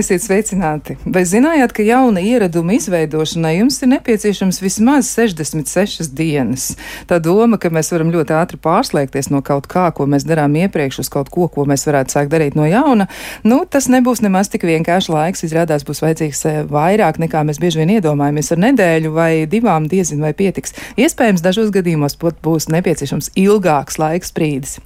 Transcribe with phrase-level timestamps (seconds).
[0.00, 0.94] Esiet sveicināti!
[1.12, 6.70] Vai zinājāt, ka jauna ieraduma izveidošanai jums ir nepieciešams vismaz 66 dienas?
[7.10, 11.02] Tā doma, ka mēs varam ļoti ātri pārslēgties no kaut kā, ko mēs darām iepriekš,
[11.02, 13.10] uz kaut ko, ko mēs varētu sākt darīt no jauna,
[13.44, 15.44] nu, tas nebūs nemaz tik vienkārši laiks.
[15.44, 20.24] Izrādās būs vajadzīgs eh, vairāk nekā mēs bieži vien iedomājamies ar nedēļu vai divām diezin
[20.24, 20.72] vai pietiks.
[20.96, 24.78] Iespējams, dažos gadījumos pat būs nepieciešams ilgāks laiks brīdis.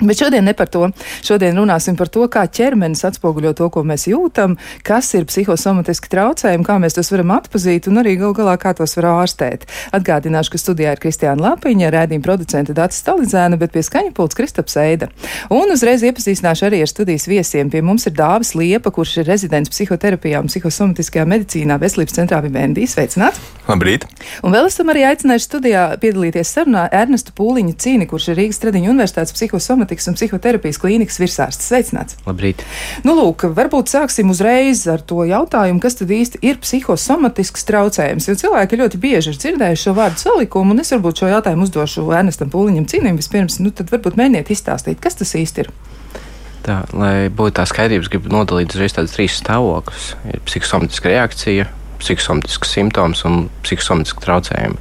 [0.00, 0.90] Bet šodien ne par to.
[1.24, 6.66] Šodien runāsim par to, kā ķermenis atspoguļo to, ko mēs jūtam, kas ir psihosomatiski traucējumi,
[6.68, 9.64] kā mēs tos varam atpazīt un arī gal galā kā tos var ārstēt.
[9.96, 14.76] Atgādināšu, ka studijā ir Kristiāna Lapiņa, rēdījuma producente Dācis Stalizēna, bet pie skaņa pults Kristaps
[14.84, 15.08] Eida.
[15.48, 17.72] Un uzreiz iepazīstināšu arī ar studijas viesiem.
[17.72, 22.84] Pie mums ir Dāvis Liepa, kurš ir rezidents psihoterapijā un psihosomatiskajā medicīnā veselības centrā Vivendī.
[22.84, 23.55] Sveicināts!
[23.66, 24.08] Labrīt!
[24.46, 28.92] Un vēl esam arī aicinājuši studijā piedalīties sarunā Ernestu Pūliņu Cīni, kurš ir Rīgas Stradiņu
[28.92, 31.68] universitātes psihosomatiskajā somatikas un psihoterapijas klīnikas virsārsts.
[31.70, 32.16] Sveicināts!
[32.26, 32.62] Labrīt!
[33.04, 38.28] Nu, lūk, varbūt sāksim uzreiz ar to jautājumu, kas tad īsti ir psihosomatisks traucējums.
[38.28, 42.06] Jo cilvēki ļoti bieži ir dzirdējuši šo vārdu salikumu, un es varbūt šo jautājumu uzdošu
[42.16, 43.60] Ernestam Pūliņam cīnim vispirms.
[43.62, 45.72] Nu, tad varbūt mēģiniet izstāstīt, kas tas īsti ir.
[46.66, 50.08] Tā, lai būtu tā skaidrības, gribu nodalīt uzreiz tādus trīs stāvokļus.
[50.32, 51.68] Ir psihosomatiska reakcija,
[52.00, 54.78] psihosomatisks simptoms un psihosomatiska traucējumi.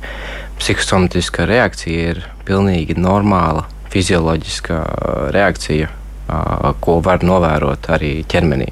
[0.59, 4.79] Psihosomatiska reakcija ir pilnīgi normāla fizioloģiska
[5.35, 5.89] reakcija,
[6.83, 8.71] ko var novērot arī ķermenī.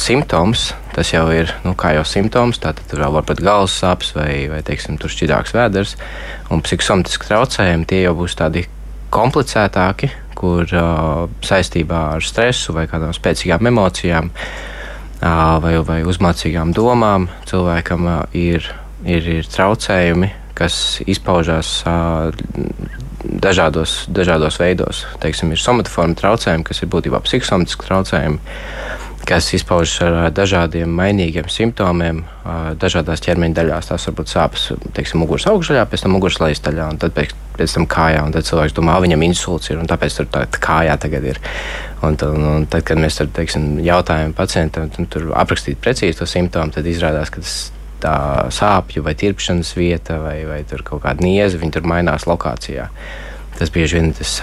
[0.00, 4.46] Simptoms, tas jau ir, nu, kā jau simptoms, tātad tur var būt galvas sāpes vai,
[4.48, 5.96] vai teiksim, tur šķidrāks vēders,
[6.54, 8.64] un psihosomatiski traucējumi tie jau būs tādi
[9.12, 14.77] komplicētāki, kur uh, saistībā ar stresu vai kādām spēcīgām emocijām uh,
[15.20, 18.06] vai, vai uzmācīgām domām cilvēkam
[18.36, 18.68] ir,
[19.04, 21.82] ir, ir traucējumi, kas izpaužās
[23.24, 25.04] dažādos, dažādos veidos.
[25.22, 28.38] Teiksim, ir somatoforma traucējumi, kas ir būtībā psihosomatiski traucējumi,
[29.28, 32.22] kas izpaužas ar dažādiem mainīgiem simptomiem,
[32.80, 33.90] dažādās ķermeņa daļās.
[33.90, 34.64] Tās var būt sāpes,
[34.96, 38.22] teiksim, muguras augšdaļā, pēc tam muguras lejasdaļā, un tad pēc, pēc tam kājā.
[38.34, 41.40] Tad cilvēks domā, viņam insults ir, un tāpēc tur tā, tā kājā tagad ir.
[42.00, 46.72] Un, un, un tad, kad mēs tur, teiksim, jautājam pacientam, tur aprakstīt precīzi to simptomu,
[46.72, 47.58] tad izrādās, ka tas
[47.98, 48.16] tā
[48.54, 52.88] sāpju vai tirpšanas vieta vai, vai kaut kāda nieza, viņi tur mainās lokācijā.
[53.58, 54.38] Tas bieži vien tas,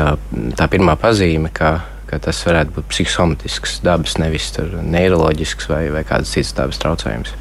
[0.59, 1.77] tā pirmā pazīme, ka,
[2.09, 7.35] ka tas varētu būt psihosomatisks dabas, nevis neiroloģisks vai, vai kādas citas dabas traucējums.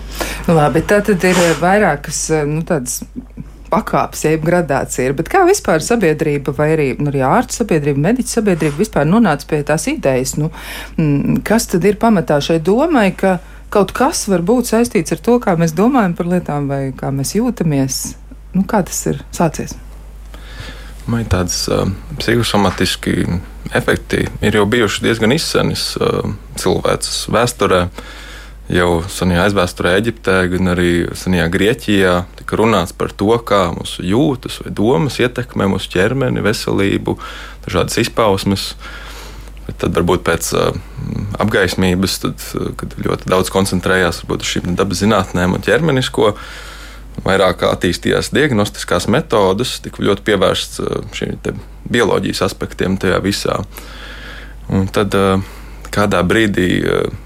[0.50, 3.02] Labi, tā tad ir vairākas nu, tādas
[3.74, 5.16] pakāpes, jeb gradācija ir.
[5.18, 9.62] Bet kā vispār sabiedrība, vai arī, nu, arī ārsta sabiedrība, mediķa sabiedrība vispār nonāca pie
[9.66, 10.50] tās idejas, nu,
[11.46, 13.38] kas tad ir pamatā šai domai, ka
[13.74, 17.34] kaut kas var būt saistīts ar to, kā mēs domājam par lietām vai kā mēs
[17.38, 18.04] jūtamies.
[18.54, 19.74] Nu, kā tas ir sācies?
[21.10, 21.84] Man tādas uh,
[22.18, 23.26] psihosomatiski
[23.76, 26.24] efekti ir jau bijuši diezgan izsenis uh,
[26.60, 27.86] cilvēces vēsturē.
[28.72, 34.62] Jau senajā aizvēsturē Eģiptē, gan arī senajā Grieķijā tika runāts par to, kā mūsu jūtas
[34.62, 37.18] vai domas ietekmē mūsu ķermeni, veselību,
[37.66, 38.70] dažādas izpausmes.
[38.72, 39.02] Uh,
[39.64, 40.76] Bet tad varbūt pēc uh,
[41.40, 46.34] apgaismības, tad, uh, kad ļoti daudz koncentrējās uz šīm dabas zinātnēm un ķermenisko,
[47.24, 51.60] vairāk attīstījās diagnostiskās metodes, tika ļoti pievērsts uh, šiem
[51.94, 53.60] bioloģijas aspektiem tajā visā.
[54.72, 55.44] Un tad uh,
[55.94, 56.70] kādā brīdī.
[56.82, 57.20] Uh,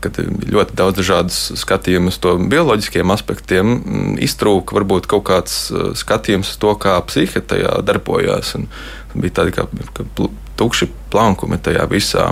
[0.00, 5.58] kad ir ļoti daudz dažādas skatījumus uz to bioloģiskiem aspektiem, mm, iztrūka varbūt kaut kāds
[6.00, 8.54] skatījums uz to, kā psihe tajā darbojās.
[8.56, 8.64] Un
[9.12, 10.06] bija tādi kā, kā
[10.60, 12.30] tukši plankumi tajā visā.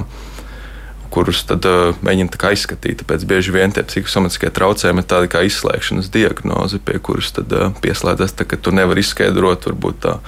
[1.14, 3.02] Kurus tad uh, mēģina aizskatīt.
[3.02, 7.72] Tāpēc bieži vien tie psihosomatiskie traucējumi ir tādi kā izslēgšanas diagnoze, pie kuras tad, uh,
[7.82, 10.18] pieslēdzas, tā, ka tu nevari izskaidrot varbūt tā,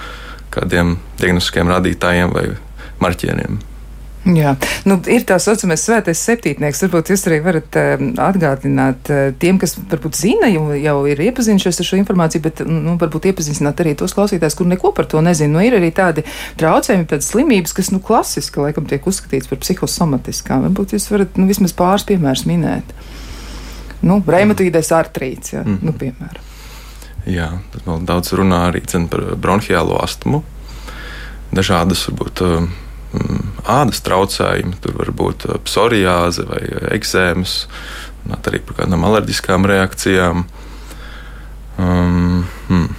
[0.53, 2.47] kādiem diagnostiskiem rādītājiem vai
[3.03, 3.61] marķieriem.
[4.21, 4.51] Jā,
[4.85, 6.83] nu, ir tā saucamais svētais septītnieks.
[6.85, 11.81] Varbūt jūs arī varat uh, atgādināt uh, tiem, kas varbūt zina, jau, jau ir iepazinušies
[11.81, 15.55] ar šo informāciju, bet nu, varbūt iepazīstināt arī tos klausītājus, kur neko par to nezina.
[15.55, 16.21] Nu, ir arī tādi
[16.61, 20.67] traucējumi, tādas slimības, kas nu, klasiski laikam tiek uzskatīts par psihosomatiskām.
[20.67, 22.93] Varbūt jūs varat nu, vismaz pāris piemērus minēt.
[24.05, 25.89] Nu, Reimatīdais artrīts, jā, mm -hmm.
[25.89, 26.45] nu, piemēram.
[27.25, 30.43] Jā, tas vēl daudz runā arī par bronhiālo astmu.
[31.51, 32.45] Dažādas varbūt.
[32.45, 32.69] Uh,
[33.67, 36.61] ādas traucējumi, tur var būt uh, psoriāze vai
[36.97, 37.55] eksēmas,
[38.37, 40.45] arī par kādām alerģiskām reakcijām.
[41.81, 42.89] Um, hmm,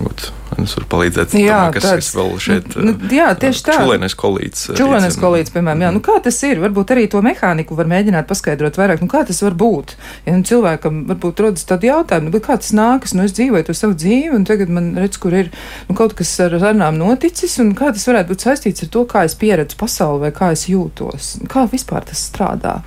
[0.00, 0.30] būt,
[0.62, 2.76] Es varu palīdzēt, Jā, domāju, kas tāds- vēl šeit.
[2.76, 3.74] Nu, jā, tieši tā.
[3.80, 4.68] Čulēnais kolīts.
[4.78, 5.22] Čūlenes zinu.
[5.24, 6.60] kolīdz, piemēram, jā, nu kā tas ir?
[6.62, 9.96] Varbūt arī to mehāniku var mēģināt paskaidrot vairāk, nu kā tas var būt.
[10.26, 13.66] Ja nu, cilvēkam varbūt rodas tādi jautājumi, nu, bet kā tas nākas, nu es dzīvoju
[13.66, 15.50] to savu dzīvi, un tagad man redz, kur ir
[15.88, 19.24] nu, kaut kas ar sarunām noticis, un kā tas varētu būt saistīts ar to, kā
[19.24, 21.34] es pieredzu pasauli vai kā es jūtos.
[21.48, 22.82] Kā vispār tas strādā?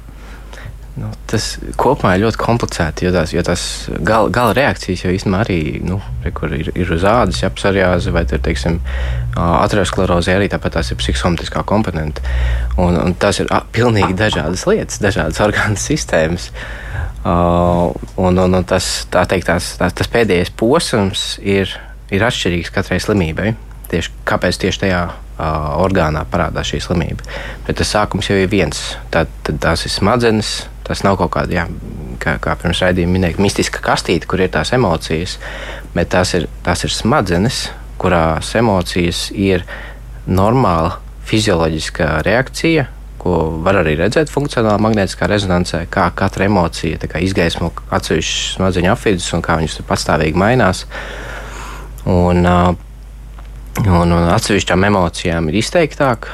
[0.97, 1.43] Nu, tas
[1.77, 3.63] kopumā ir ļoti komplicēti, jo tās, jo tās
[4.01, 8.23] gala, gala reakcijas jau īstenībā arī nu, re, ir, ir uz ādas, ja psoriāze vai
[8.29, 8.79] tur, teiksim,
[9.37, 12.25] aterosklerozē, arī tāpat tās ir psihosomatiskā komponente.
[12.81, 16.49] Un, un tās ir a, pilnīgi dažādas lietas, dažādas orgānu sistēmas.
[17.27, 21.77] Uh, un, un, un tas, tā teikt, tās, tās, tas pēdējais posms ir,
[22.09, 23.53] ir atšķirīgs katrai slimībai.
[23.91, 25.01] Tieši, kāpēc tieši tajā
[25.37, 27.25] uh, orgānā parādās šī slimība?
[27.67, 28.81] Bet tas sākums jau ir viens.
[29.13, 31.65] Tad, tad tās ir smadzenes, tas nav kaut kāda, jā,
[32.21, 35.37] kā, kā pirms raidījuma minēja, mistiska kastīte, kur ir tās emocijas,
[35.95, 37.67] bet tās ir, tās ir smadzenes,
[38.01, 39.65] kurās emocijas ir
[40.27, 40.97] normāla
[41.27, 42.87] fizioloģiskā reakcija.
[43.17, 49.31] Ko var arī redzēt funkcionālā magnētiskā rezonansē, kā katra emocija kā izgaismo atsevišķus smadzeņu apvidus
[49.35, 50.85] un kā viņas tur patstāvīgi mainās.
[52.07, 52.86] Un, uh,
[53.85, 56.25] Un, un atsevišķām emocijām ir izteiktāk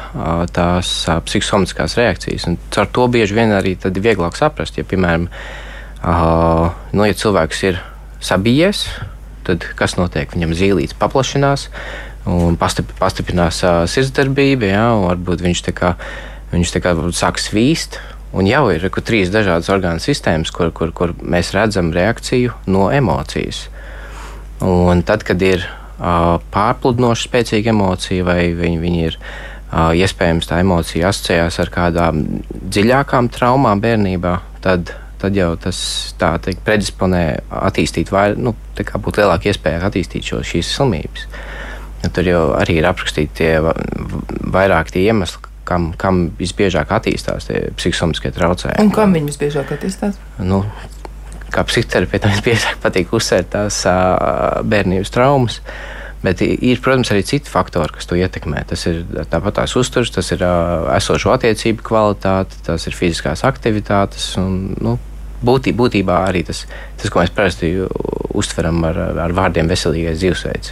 [0.55, 2.45] tās ā, psihosomatiskās reakcijas.
[2.79, 4.79] Ar to bieži vien arī ir vieglāk saprast.
[4.79, 5.27] Ja, piemēram,
[6.95, 7.81] nu, ja cilvēks ir
[8.23, 8.85] sabijies,
[9.43, 10.31] tad kas notiek?
[10.31, 11.67] Viņam zīlītes paplašinās
[12.31, 13.59] un pastip, pastiprinās
[13.91, 15.93] sirdsdarbība, ja, un varbūt viņš, kā,
[16.55, 17.99] viņš kā sāk svīst.
[18.33, 22.87] Un jau ir reku, trīs dažādas orgānu sistēmas, kur, kur, kur mēs redzam reakciju no
[22.89, 23.67] emocijas.
[24.63, 25.67] Un tad, kad ir
[25.99, 29.19] pārpludinoša spēcīga emocija, vai viņi, viņi ir
[29.73, 32.23] iespējams tā emocija asociējās ar kādām
[32.73, 34.33] dziļākām traumām bērnībā,
[34.65, 35.79] tad, tad jau tas
[36.21, 37.23] tā teikt, predisponē
[37.63, 41.25] attīstīt, vai nu, būtu lielāka iespēja attīstīt šo, šīs slimības.
[42.03, 47.69] Ja tur jau arī ir aprakstīti tie vairāk tie iemesli, kam, kam visbiežāk attīstās tie
[47.79, 48.83] psihosomiskie traucējumi.
[48.83, 50.19] Un kam viņi visbiežāk attīstās?
[50.43, 50.65] Nu,
[51.53, 53.83] kā psihoterapeitam visbiežāk patīk uzsvērt tās
[54.69, 55.59] bērnības traumas.
[56.23, 58.61] Bet ir, protams, arī citi faktori, kas to ietekmē.
[58.69, 60.45] Tas ir tāpat tās uzturs, tas ir
[60.95, 64.29] esošo attiecību kvalitāte, tas ir fiziskās aktivitātes.
[64.39, 64.95] Un, nu,
[65.43, 66.63] būtī, būtībā arī tas,
[67.01, 67.73] tas, ko mēs parasti
[68.33, 70.71] uztveram ar, ar vārdiem veselīgais dzīvesveids.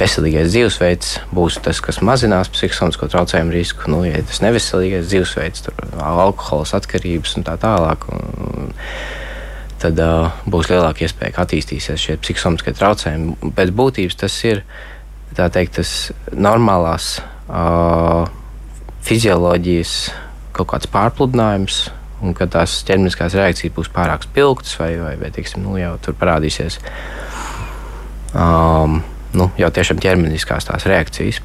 [0.00, 3.88] Veselīgais dzīvesveids būs tas, kas mazinās psiholoģisko traucējumu risku.
[3.92, 8.06] Nu, ja tas neveselīgais dzīvesveids, tur alkohols, atkarības un tā tālāk.
[8.12, 8.70] Un,
[9.80, 13.52] tad uh, būs lielāka iespēja, ka attīstīsies šie psihosomiskie traucējumi.
[13.56, 14.64] Pēc būtības tas ir
[15.36, 15.94] teikt, tas
[16.34, 17.14] normālās
[17.48, 18.28] uh,
[19.06, 19.94] fizioloģijas
[20.56, 21.88] kaut kāds pārpludinājums.
[22.20, 26.18] Un kad tās ķermeniskās reakcijas būs pārāk spilgtas, vai, vai, vai teiksim, nu, jau tur
[26.20, 26.76] parādīsies
[28.36, 28.98] um,
[29.32, 31.40] nu, jau tiešām ķermeniskās tās reakcijas.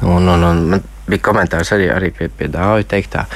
[0.00, 3.26] Un, un, un man bija komentārs arī, arī pie, pie dāvja teiktā.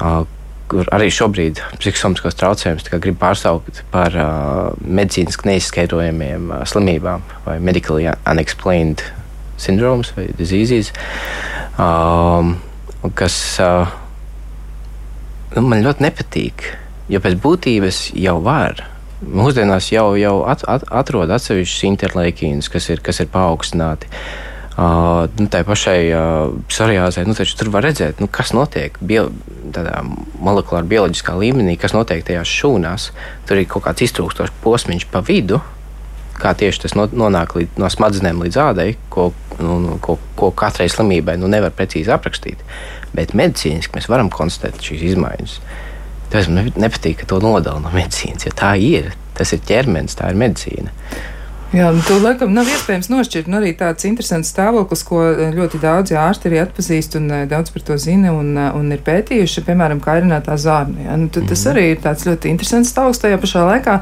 [0.00, 0.22] Uh,
[0.70, 8.06] kur arī šobrīd psihosomiskos traucējumus grib pārsaukt par uh, medicīniski neizskaidrojamiem uh, slimībām vai medically
[8.08, 9.02] unexplained
[9.60, 10.92] syndromes vai diseases,
[11.76, 12.54] um,
[13.18, 13.90] kas uh,
[15.56, 16.68] nu, man ļoti nepatīk,
[17.12, 18.86] jo pēc būtības jau var.
[19.20, 24.08] Mūsdienās jau, jau at, at, atrod atsevišķus interleikīnus, kas ir, kas ir paaugstināti.
[24.08, 29.26] Uh, nu, tā pašai uh, psoriāzē, nu, tur var redzēt, nu, kas notiek bio,
[29.74, 30.00] tādā
[30.38, 33.10] molekulāra bioloģiskā līmenī, kas notiek tajās šūnās.
[33.48, 35.60] Tur ir kaut kāds iztrūkstošs posms pa vidu,
[36.40, 40.88] kā tieši tas nonāk līdz, no smadzenēm līdz ādai, ko, nu, nu, ko, ko katrai
[40.92, 42.62] slimībai nu, nevar precīzi aprakstīt.
[43.16, 45.58] Bet medicīniski mēs varam konstatēt šīs izmaiņas.
[46.30, 49.10] Tas man nepatīk, ka to nodala no medicīnas, jo tā ir.
[49.36, 50.92] Tas ir ķermenis, tā ir medicīna.
[51.70, 53.46] Jā, nu, to laikam nav iespējams nošķirt.
[53.46, 57.70] Nu, arī tāds interesants stāvoklis, ko eh, ļoti daudzi ārsti arī atpazīst un eh, daudz
[57.70, 61.04] par to zina un, eh, un ir pētījuši, piemēram, kairinātā zārna.
[61.04, 61.14] Ja?
[61.14, 61.70] Nu, tas mm -hmm.
[61.70, 63.20] arī ir tāds ļoti interesants stāvoklis.
[63.22, 63.94] Tajā pašā laikā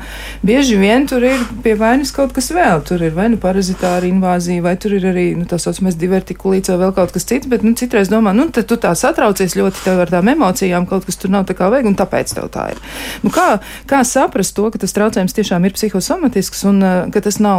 [0.42, 2.80] bieži vien tur ir pie vainas kaut kas vēl.
[2.88, 6.78] Tur ir vai nu parazitāra invāzija, vai tur ir arī nu, tā saucamais divertikulīts vai
[6.86, 7.46] vēl kaut kas cits.
[7.46, 11.16] Bet nu, citreiz domā, nu, tu tā satraucies ļoti tev ar tām emocijām, kaut kas
[11.16, 12.78] tur nav tā kā vajag, un tāpēc tev tā ir.
[13.22, 16.80] Nu, kā, kā saprast to, ka tas traucējums tiešām ir psihosomatisks un
[17.12, 17.57] ka tas nav?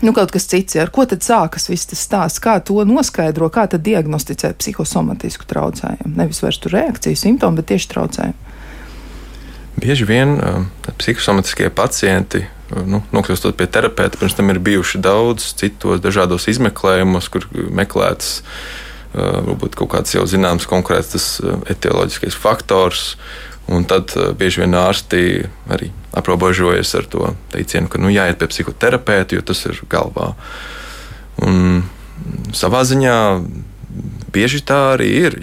[0.00, 3.66] Nu, kaut kas cits, ar ko tad sākas viss tas stāsts, kā to noskaidro, kā
[3.68, 6.14] tad diagnosticē psihosomatisku traucējumu.
[6.16, 8.48] Nevis vairs tur reakciju simptomu, bet tieši traucējumu.
[9.80, 10.64] Bieži vien uh,
[11.00, 17.28] psihosomatiskie pacienti, uh, nu, nokļūstot pie terapeita, pirms tam ir bijuši daudz citos dažādos izmeklējumos,
[17.32, 18.48] kur meklēts uh,
[19.12, 21.28] varbūt kaut kāds jau zināms konkrēts tas
[21.76, 23.14] etioloģiskais faktors.
[23.70, 25.22] Un tad uh, bieži vien ārsti
[25.70, 30.32] arī aprobežojas ar to teicienu, ka nu, jāiet pie psihoterapeita, jo tas ir galvā.
[31.46, 31.84] Un
[32.56, 33.16] savā ziņā
[34.34, 35.38] bieži tā arī ir.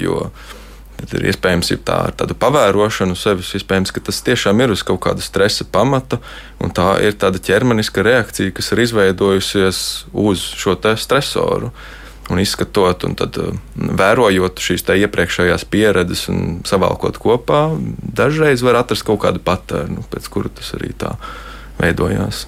[0.97, 5.03] Tad ir iespējams ir tā, tāda pavērošana sevis, iespējams, ka tas tiešām ir uz kaut
[5.05, 6.17] kāda stresa pamata,
[6.57, 9.81] un tā ir tāda ķermeniska reakcija, kas ir izveidojusies
[10.17, 11.69] uz šo stresoru.
[12.27, 17.69] Un izskatot, un tad uh, vērojot šīs iepriekšējās pieredzes un savalkot kopā,
[18.19, 21.15] dažreiz var atrast kaut kādu patērnu, pēc kura tas arī tā
[21.79, 22.45] veidojās.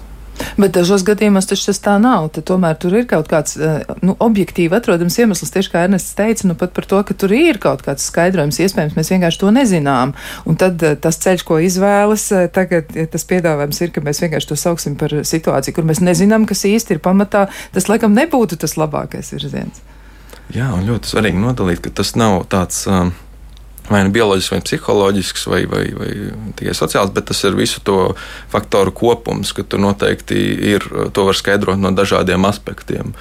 [0.60, 2.30] Bet dažos gadījumos tas tā nav.
[2.34, 6.48] Tad tomēr tur ir kaut kāds eh, nu, objektīvi atrodams iemesls, tieši kā Ernests teica,
[6.48, 8.60] nu, pat par to, ka tur ir kaut kāds skaidrojums.
[8.64, 10.14] Iespējams, mēs vienkārši to nezinām.
[10.48, 14.22] Un tad eh, tas ceļš, ko izvēlas, eh, tagad ja tas piedāvājums ir, ka mēs
[14.24, 17.46] vienkārši to sauksim par situāciju, kur mēs nezinām, kas īsti ir pamatā.
[17.74, 19.82] Tas, laikam, nebūtu tas labākais virziens.
[20.50, 22.82] Jā, un ļoti svarīgi nodalīt, ka tas nav tāds.
[22.90, 23.12] Um,
[23.90, 26.10] vai nu bioloģisks, vai psiholoģisks, vai, vai, vai
[26.58, 28.12] tikai sociāls, bet tas ir visu to
[28.52, 30.38] faktoru kopums, ka tur noteikti
[30.74, 33.14] ir, to var skaidrot no dažādiem aspektiem.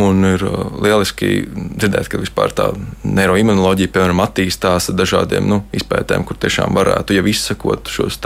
[0.00, 2.70] Un ir uh, lieliski dzirdēt, ka vispār tā
[3.04, 8.20] neiroimunoloģija, piemēram, attīstās ar dažādiem nu, izpētēm, kur tiešām varētu jau izsekot šos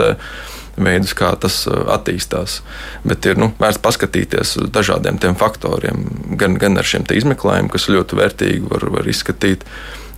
[0.77, 2.61] veidus, kā tas uh, attīstās.
[3.07, 6.03] Bet ir nu, vērts paskatīties uz dažādiem faktoriem,
[6.39, 9.67] gan, gan ar šiem izmeklējumiem, kas ļoti vērtīgi var, var izskatīt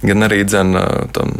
[0.02, 0.74] gan arī dzen,
[1.16, 1.34] tam,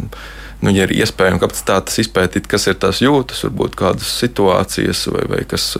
[0.60, 5.42] nu, ja ir iespējams kapacitātes izpētīt, kas ir tās jūtas, varbūt kādas situācijas vai, vai
[5.48, 5.72] kas,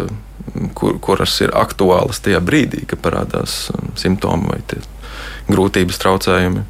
[0.79, 3.67] kur, kuras ir aktuālas tajā brīdī, kad parādās
[4.01, 4.61] simptomi vai
[5.51, 6.65] grūtības traucējumi.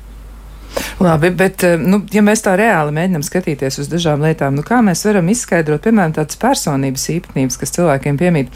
[1.01, 4.83] Labi, bet, eh, nu, ja mēs tā reāli mēģinām skatīties uz dažām lietām, nu, kā
[4.85, 8.53] mēs varam izskaidrot, piemēram, tādas personības īpatnības, kas cilvēkiem piemīt?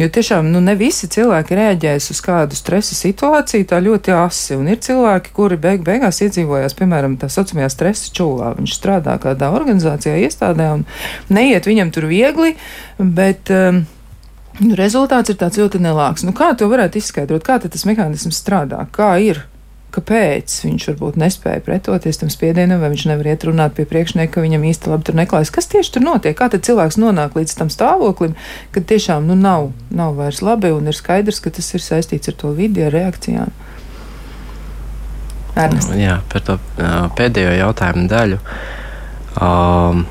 [0.00, 4.68] Jo tiešām nu, ne visi cilvēki reaģēs uz kādu stresa situāciju tā ļoti asi, un
[4.72, 8.56] ir cilvēki, kuri beig beigās iedzīvojās, piemēram, tā saucamajā stresa čūlā.
[8.58, 10.86] Viņš strādā kādā organizācijā, iestādē, un
[11.30, 12.56] neiet viņam tur viegli,
[12.98, 13.50] bet.
[13.54, 13.84] Um,
[14.62, 16.22] Nu, rezultāts ir tāds ļoti nelāks.
[16.22, 17.42] Nu, kā to varētu izskaidrot?
[17.42, 18.84] Kā tas mehānisms strādā?
[18.94, 19.40] Kā ir?
[19.94, 24.44] Kāpēc viņš varbūt nespēja pretoties tam spiedienam, vai viņš nevar iet runāt pie priekšnieka, ka
[24.44, 25.52] viņam īsti labi tur neklājas.
[25.54, 26.36] Kas tieši tur notiek?
[26.38, 28.34] Kā cilvēks nonāk līdz tam stāvoklim,
[28.74, 32.38] kad tiešām nu, nav, nav vairs labi un ir skaidrs, ka tas ir saistīts ar
[32.40, 33.54] to vidi, ar reakcijām?
[35.54, 35.92] Ernest.
[35.94, 36.58] Jā, par to
[37.14, 38.40] pēdējo jautājumu daļu.
[39.38, 40.02] Um,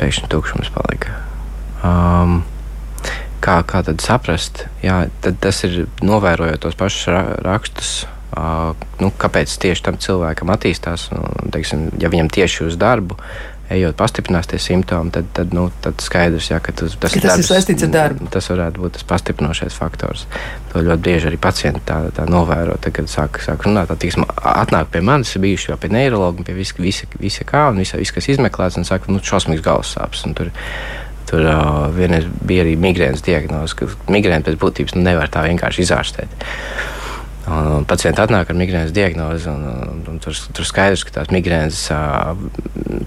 [0.00, 1.14] pēkšņi tukšums palika.
[1.86, 2.40] Um,
[3.42, 4.66] kā, kā tad saprast?
[4.84, 7.96] Jā, tad tas ir novērojot tos pašus ra rakstus.
[8.36, 11.08] Uh, nu, kāpēc tieši tam cilvēkam attīstās?
[11.14, 13.16] Un, teiksim, ja viņam tieši uz darbu
[13.72, 17.32] ejot, pastiprinās tie simptomi, tad, tad, nu, tad skaidrs, jā, ka tas, tas, ka tas
[17.32, 18.28] darbs, ir saistīts ar darbu.
[18.32, 20.26] Tas varētu būt tas pastiprinošais faktors.
[20.72, 22.76] To ļoti bieži arī pacienti tā, tā novēro.
[22.82, 26.46] Tad, kad sāk, sāk runāt, tad tīksma, atnāk pie manis, ir bijuši jau pie neiroloģa,
[26.46, 29.96] pie visa, visa, visa kā, un visa, viss, kas izmeklēts, un saka, nu, šausmīgs galvas
[29.96, 30.26] sāpes.
[31.26, 35.82] Tur uh, vienreiz bija arī migrēnas diagnoze, ka migrēna pēc būtības nu, nevar tā vienkārši
[35.82, 36.46] izārstēt.
[37.46, 41.84] Un pacienti atnāk ar migrēnas diagnozi, un, un, un tur, tur skaidrs, ka tās migrēnas
[41.94, 42.32] uh,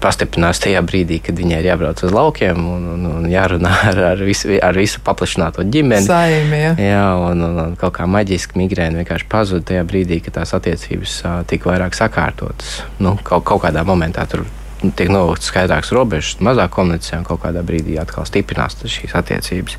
[0.00, 4.22] pastiprinās tajā brīdī, kad viņai ir jābrauc uz laukiem un, un, un jārunā ar, ar,
[4.24, 6.08] visu, ar visu paplašināto ģimeni.
[6.08, 6.72] Saimi, ja.
[6.80, 11.18] Jā, un, un, un kaut kā maģiski migrēna vienkārši pazuda tajā brīdī, kad tās attiecības
[11.24, 12.80] uh, tika vairāk sakārtotas.
[13.00, 14.48] Nu, kaut, kaut kādā momentā tur
[14.96, 19.76] tiek novilkts skaidrāks robežas, mazāk komunicē un kaut kādā brīdī atkal stiprinās šīs attiecības.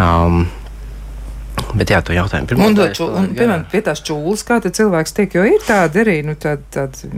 [0.00, 0.46] Um,
[1.76, 2.66] Bet jā, to jautājumu pirmā.
[2.70, 6.16] Un, un, un, piemēram, pie tās čūlas, kā te cilvēks tiek, jo ir tāda arī,
[6.26, 7.10] nu, tāda, tāda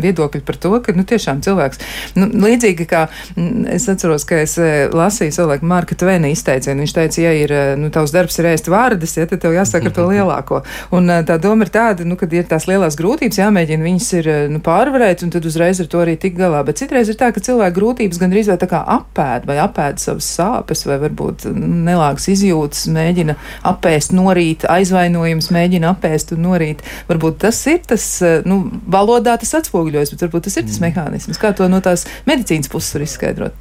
[0.00, 1.80] viedokļi par to, ka nu, tiešām cilvēks,
[2.18, 6.94] nu, līdzīgi kā mm, es atceros, ka es eh, lasīju savulaik Marka Tvena izteicienu, viņš
[6.96, 10.06] teica, ja ir, eh, nu, tavs darbs ir ēst vārdas, ja, tad tev jāsaka to
[10.12, 10.62] lielāko.
[10.96, 14.30] Un eh, tā doma ir tāda, nu, kad ir tās lielās grūtības, jāmēģina viņas ir,
[14.52, 16.62] nu, pārvarēt, un tad uzreiz ar to arī tik galā.
[16.66, 20.28] Bet citreiz ir tā, ka cilvēku grūtības gandrīz vai tā kā apēd, vai apēd savas
[20.38, 23.36] sāpes, vai varbūt nu, nelāgas izjūtas, mēģina
[23.66, 26.84] apēst norīt, aizvainojums mēģina apēst un norīt.
[27.10, 28.06] Varbūt tas ir tas,
[28.48, 28.60] nu,
[28.90, 30.86] valodā tas atspoguļo atspoguļojas, bet varbūt tas ir tas mm.
[30.86, 31.38] mehānisms.
[31.40, 33.54] Kā to no tās medicīnas puses var izskaidrot?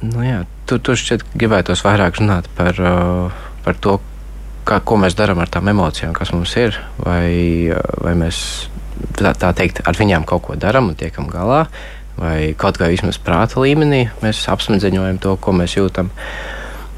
[0.00, 3.30] Nu, jā, tur tu šķiet gribētos vairāk runāt par, uh,
[3.64, 3.98] par to,
[4.64, 8.68] kā, ko mēs darām ar tām emocijām, kas mums ir, vai, uh, vai mēs
[9.18, 11.66] tā, tā teikt ar viņām kaut ko darām un tiekam galā,
[12.16, 16.10] vai kaut kā vismaz prāta līmenī mēs apsmedziņojam to, ko mēs jūtam,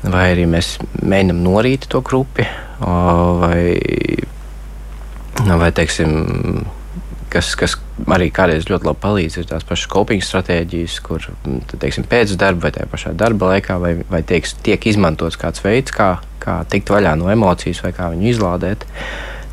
[0.03, 2.47] vai arī mēs mēģinam norīt to grupi,
[2.83, 3.75] vai,
[5.43, 6.15] vai teiksim,
[7.33, 7.77] kas, kas
[8.13, 11.25] arī kādreiz ļoti labi palīdz, ir tās pašas kopīgas stratēģijas, kur
[11.73, 15.95] teiksim, pēc darba vai tajā pašā darba laikā, vai, vai teiks, tiek izmantots kāds veids,
[15.95, 18.85] kā, kā tikt vaļā no emocijas vai kā viņu izlādēt,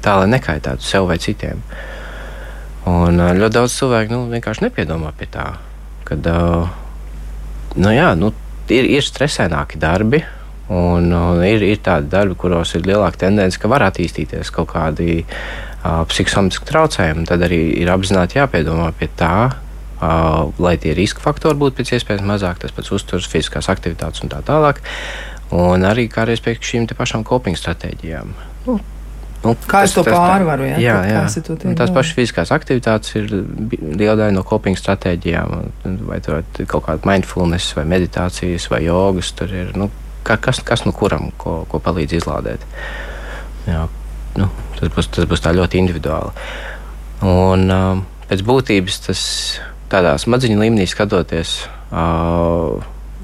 [0.03, 1.63] tā lai nekaitētu sev vai citiem.
[2.89, 5.47] Un ļoti daudz cilvēku nu, vienkārši nepiedomā pie tā,
[6.07, 6.25] kad
[7.75, 8.33] nu, jā, nu,
[8.71, 10.23] ir, ir stresaināki darbi.
[10.69, 15.23] Un, un ir, ir tādi darbi, kuros ir lielāka tendence, ka var attīstīties kaut kādi
[15.23, 15.68] uh,
[16.09, 17.25] psihosomatiski traucējumi.
[17.29, 19.49] Tad arī ir apzināti jāpiedomā pie tā,
[20.59, 24.43] lai tie riska faktori būtu pēc iespējas mazāk, tas pats uzturs, fiziskās aktivitātes un tā
[24.47, 24.83] tālāk.
[25.55, 28.33] Un arī kādreiz pie šīm pašām kopīgām stratēģijām.
[28.69, 28.79] Nu,
[29.39, 30.65] Nu, kā es to pārvaru?
[30.67, 30.79] Ja?
[30.83, 31.19] Jā, jā.
[31.79, 33.29] tās pašas fiziskās aktivitātes ir
[33.71, 35.53] liela daļa no kopīgas stratēģijām.
[36.09, 39.31] Vai tur ir kaut kāda mindfulness, vai meditācijas, vai jogas.
[39.39, 39.87] Tur ir nu,
[40.27, 42.67] kas, kas nu kuram, ko, ko palīdz izlādēt.
[43.69, 43.85] Jā,
[44.39, 46.31] nu, tas, būs, tas būs tā ļoti individuāli.
[47.27, 49.21] Un, um, pēc būtības tas
[49.91, 51.57] tādā smadziņu līmenī skatoties.
[51.89, 52.79] Uh,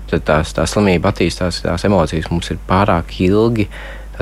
[0.10, 3.67] tad tās, tā slimība attīstās, tās emocijas mums ir pārāk ilgi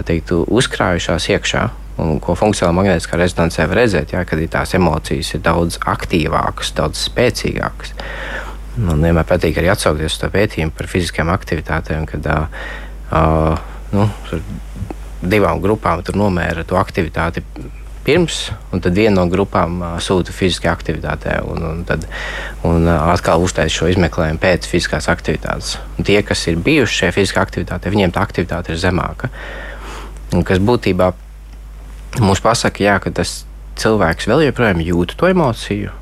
[0.07, 1.63] teikt, uzkrājušās iekšā
[2.01, 6.73] un ko funkcionāli magnētiskā rezonansē var redzēt, jā, kad ir tās emocijas ir daudz aktīvākas,
[6.77, 7.93] daudz spēcīgākas.
[8.81, 13.59] Man vienmēr patīk arī atsaukties uz to pētījumu par fiziskām aktivitātēm, kad uh,
[13.93, 14.07] nu,
[15.29, 17.43] divām grupām tur nomēra to aktivitāti
[18.03, 22.03] pirms, un tad viena no grupām uh, sūta fiziskā aktivitātē, un, un, tad,
[22.67, 25.77] un uh, atkal uztaisīja šo izmeklējumu pēc fiziskās aktivitātes.
[25.95, 29.31] Un tie, kas ir bijuši šajā fiziskā aktivitātē, viņiem tā aktivitāte ir zemāka.
[30.35, 31.13] Un kas būtībā
[32.21, 33.41] Mums pasaka, jā, ka tas
[33.81, 35.93] cilvēks vēl joprojām jūt to emociju.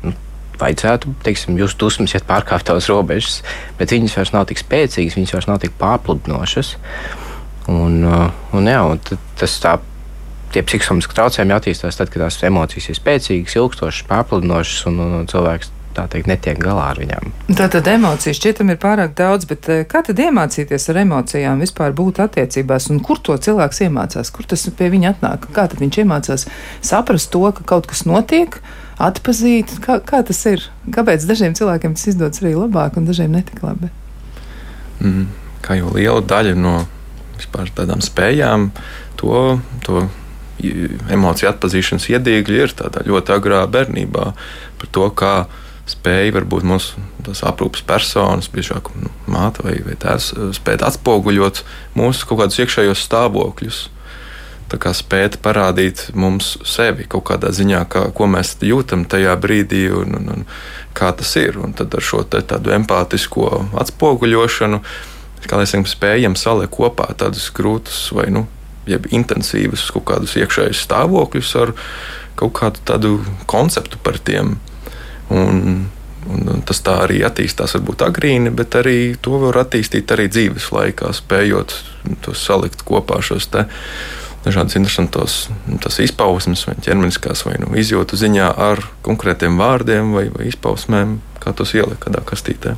[0.00, 0.14] Nu,
[0.60, 3.42] vajadzētu, teiksim, jūs dusmas, ja pārkāpt tavas robežas,
[3.76, 6.72] bet viņas vairs nav tik spēcīgas, viņas vairs nav tik pārpludinošas.
[6.78, 7.31] Uh,
[7.70, 9.00] un, jā, un
[9.38, 9.76] tas tā,
[10.52, 15.30] tie psihosomiski traucējumi attīstās tad, kad tās emocijas ir spēcīgas, ilgstošas, pārpludinošas un, un, un
[15.30, 17.32] cilvēks tā teikt, netiek galā ar viņām.
[17.58, 22.22] Tātad emocijas šķietam ir pārāk daudz, bet eh, kā tad iemācīties ar emocijām vispār būt
[22.24, 25.50] attiecībās, un kur to cilvēks iemācās, kur tas pie viņa atnāk?
[25.52, 26.46] Kā tad viņš iemācās
[26.84, 28.58] saprast to, ka kaut kas notiek,
[29.02, 30.64] atpazīt, kā, kā tas ir?
[30.94, 33.92] Kāpēc dažiem cilvēkiem tas izdodas arī labāk, un dažiem netik labi?
[35.02, 35.28] Mm,
[35.64, 36.76] kā jau liela daļa no
[37.42, 38.70] vispār tādām spējām,
[39.20, 40.06] to, to
[41.12, 44.26] emociju atpazīšanas iedīgļi ir tādā ļoti agrā bērnībā
[44.78, 45.34] par to, kā
[45.90, 47.02] spēja varbūt mūsu
[47.46, 51.64] aprūpes personas, biežāk nu, māte vai, vai tēvs, eh, spēt atspoguļot
[51.98, 53.80] mūsu kaut kādus iekšējos stāvokļus.
[54.72, 59.82] Tā kā spēt parādīt mums sevi kaut kādā ziņā, kā, ko mēs jūtam tajā brīdī
[59.92, 60.46] un, un, un
[60.96, 61.58] kā tas ir.
[61.60, 63.50] Un tad ar šo tādu empātisko
[63.82, 64.80] atspoguļošanu,
[65.48, 68.46] kā mēs spējam salikt kopā tādus grūtus vai nu,
[68.86, 71.74] intensīvus kaut kādus iekšējus stāvokļus ar
[72.38, 74.56] kaut kādu tādu konceptu par tiem
[75.32, 75.86] Un,
[76.28, 81.12] un tas tā arī attīstās, varbūt agrīni, bet arī to var attīstīt arī dzīves laikā,
[81.16, 81.76] spējot
[82.24, 83.64] to salikt kopā šos te
[84.42, 85.36] dažādas interesantas
[85.70, 91.54] nu, izpausmes, vai ķermeniskās, vai nu, izjūtu ziņā ar konkrētiem vārdiem vai, vai izpausmēm, kā
[91.56, 92.74] tos ielikt kādā kastītē.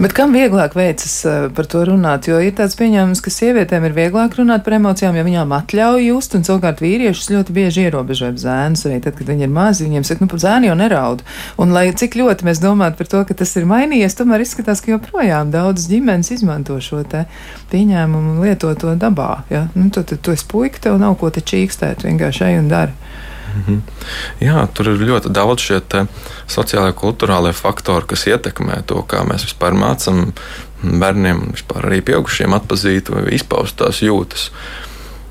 [0.00, 2.28] Bet kam vieglāk veicas eh, par to runāt?
[2.30, 6.36] Jo ir tāds pieņēmums, ka sievietēm ir vieglāk runāt par emocijām, jo viņām atļauj just,
[6.38, 8.86] un savukārt vīriešus ļoti bieži ierobežo zēnus.
[8.88, 11.24] Arī tad, kad viņi ir mazi, viņiem saka, nu, zēnu jau neraud.
[11.60, 14.94] Un lai cik ļoti mēs domātu par to, ka tas ir mainījies, tomēr izskatās, ka
[14.94, 17.26] joprojām daudzas ģimenes izmanto šo te
[17.72, 19.42] pieņēmumu un lieto to dabā.
[19.52, 19.66] Ja?
[19.76, 22.96] Nu, tu, tu, tu esi puika, tev nav ko te čīkstēt, vienkārši ej un dari.
[23.50, 23.80] Mhm.
[24.44, 25.80] Jā, tur ir ļoti daudz šie
[26.50, 30.30] sociālai, kultūrālie faktori, kas ietekmē to, kā mēs vispār mācām
[30.82, 34.50] bērniem un vispār arī pieaugušiem atpazīt vai izpaust tās jūtas.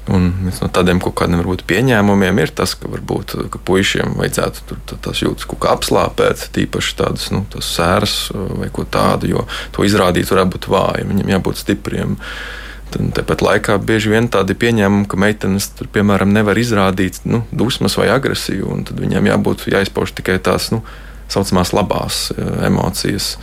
[0.10, 4.64] Un viens no tādiem kaut kādiem varbūt, pieņēmumiem ir tas, ka varbūt ka puišiem vajadzētu
[4.66, 9.86] tur, tās jūtas kaut kā apslāpēt, tīpaši tādas nu, sēras vai ko tādu, jo to
[9.86, 12.18] izrādīt varētu būt vāji, viņiem jābūt stipriem.
[12.18, 17.98] Uh, Tāpat laikā bieži vien tādi pieņēmumi, ka meitenes tur, piemēram, nevar izrādīt nu, dusmas
[18.00, 20.82] vai agresiju, un tad viņām jābūt jāizpauž tikai tās nu,
[21.30, 23.36] saucamās labās e, emocijas.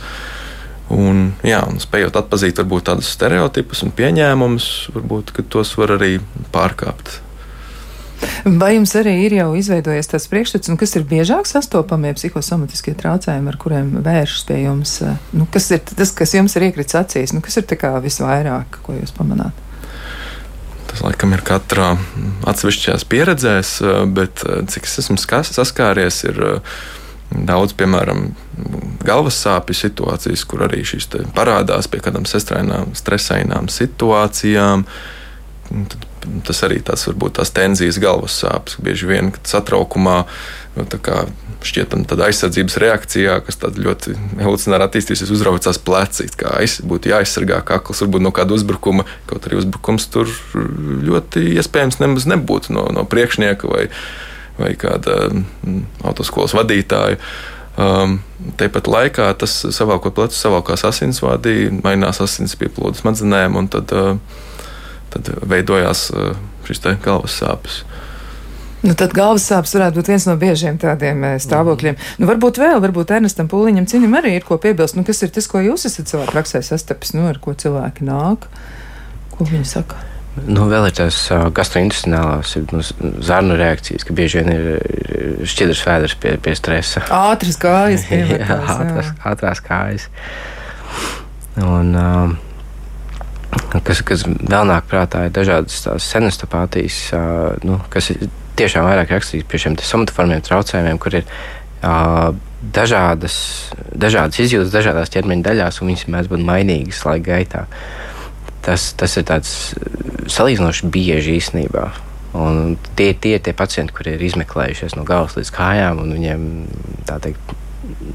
[0.91, 6.17] Un, jā, un spējot atzīt varbūt tādus stereotipus un pieņēmumus, varbūt tos var arī
[6.55, 7.21] pārkāpt.
[8.47, 13.59] Vai jums arī ir jau izveidojies tas priekšstats, kas ir biežāk sastopamie psihosomatiskie traucējumi, ar
[13.61, 14.97] kuriem vēršas pie jums?
[15.35, 17.35] Nu, kas ir tas, kas jums ir iekritis acīs?
[17.35, 17.67] Nu, kas ir
[18.03, 19.65] visvairāk, ko jūs pamanāt?
[20.87, 21.91] Tas laikam ir katrā
[22.47, 23.73] atsevišķās pieredzēs,
[24.15, 26.39] bet cik es esmu saskāries, ir
[27.27, 28.29] daudz, piemēram,
[29.05, 34.87] galvas sāpju situācijas, kur arī šīs parādās pie kādām stresainām situācijām.
[35.67, 36.06] Tad
[36.47, 38.77] tas arī tas varbūt tās tenzijas galvas sāpes.
[38.83, 40.21] Bieži vien satraukumā,
[40.77, 40.85] nu,
[41.65, 46.29] šķietam, tāda aizsardzības reakcijā, kas ļoti evolucionāri attīstīsies, uzraucās pleci.
[46.37, 50.31] Kā aiz, būtu jāaizsargā kakls varbūt no kāda uzbrukuma, kaut arī uzbrukums tur
[51.07, 53.87] ļoti iespējams nemaz nebūtu no, no priekšnieka vai,
[54.59, 57.21] vai kāda mm, autoskolas vadītāja.
[57.77, 58.19] Um,
[58.57, 64.45] Tāpat laikā tas savākot plecu, savākās asinsvadī, mainās asins pieplūdes smadzenēm, un tad, uh,
[65.13, 66.35] tad veidojās uh,
[66.67, 67.81] šis galvas sāpes.
[68.85, 71.95] Nu, tad galvas sāpes varētu būt viens no biežiem tādiem eh, stāvokļiem.
[71.97, 72.19] Mm.
[72.21, 74.95] Nu, varbūt vēl, varbūt Ernestam Pūliņam cinim arī ir ko piebilst.
[74.95, 78.45] Nu, kas ir tas, ko jūs esat savā praksē sastapis, nu, ar ko cilvēki nāk?
[79.33, 80.03] Ko viņi saka?
[80.45, 82.83] Nu, vēl ir tās uh, gastrointestālās nu,
[83.25, 87.01] zarnu reakcijas, ka bieži vien ir, ir šķidrs vēders pie, pie stresa.
[87.09, 90.05] Ātras kājas, jā, ātras, ātrās kājas.
[91.57, 92.37] Un, uh,
[93.85, 99.13] kas, kas vēl nāk prātā, ir dažādas tās senostopātijas, uh, nu, kas ir tiešām vairāk
[99.13, 101.27] rakstīts par šiem somatoformiem traucējumiem, kur ir
[102.73, 103.37] dažādas,
[103.93, 107.65] dažādas izjūtas dažādās ķermeņa daļās, un viņas mēdz būt mainīgas laika gaitā.
[108.65, 109.29] Tas, tas ir
[110.33, 111.85] salīdzinoši bieži īstenībā.
[112.37, 116.43] Un tie, tie ir tie pacienti, kuriem ir izmeklējušies no galvas līdz kājām, un viņiem
[117.07, 117.53] teikt,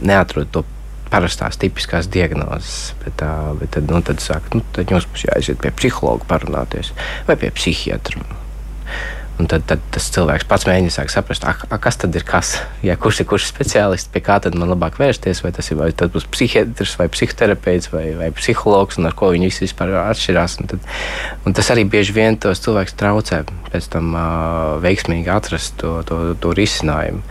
[0.04, 0.66] neatrod to
[1.12, 2.92] parastās tipiskās diagnozes.
[3.04, 6.94] Bet, tā, bet tad, nu, tad, sāk, nu, tad jums jāaiziet pie psihologa parunāties
[7.28, 8.24] vai pie psihiatra.
[9.40, 12.52] Un tad, tad tas cilvēks pats mēģina saprast, a, a, kas tad ir kas.
[12.84, 15.88] Ja, kurš ir kurš speciālists, pie kā tad man labāk vērsties, vai tas ir vai
[15.90, 20.58] būs psihiatrs, vai psihoterapeits, vai, vai psihologs, un ar ko viņi visi vispār atšķirās.
[20.60, 20.86] Un tad,
[21.48, 23.40] un tas arī bieži vien tos cilvēkus traucē
[23.72, 27.24] pēc tam uh, veiksmīgi atrast to, to, to risinājumu.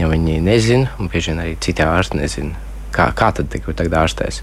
[0.00, 4.42] Jo viņi nezina, un bieži vien arī citi ārsti nezina, kā, kā tad tagad ārstēs.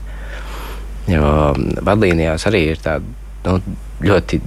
[1.07, 1.53] Jo
[1.87, 3.05] vadlīnijās arī ir tāda
[3.47, 4.41] nu, ļoti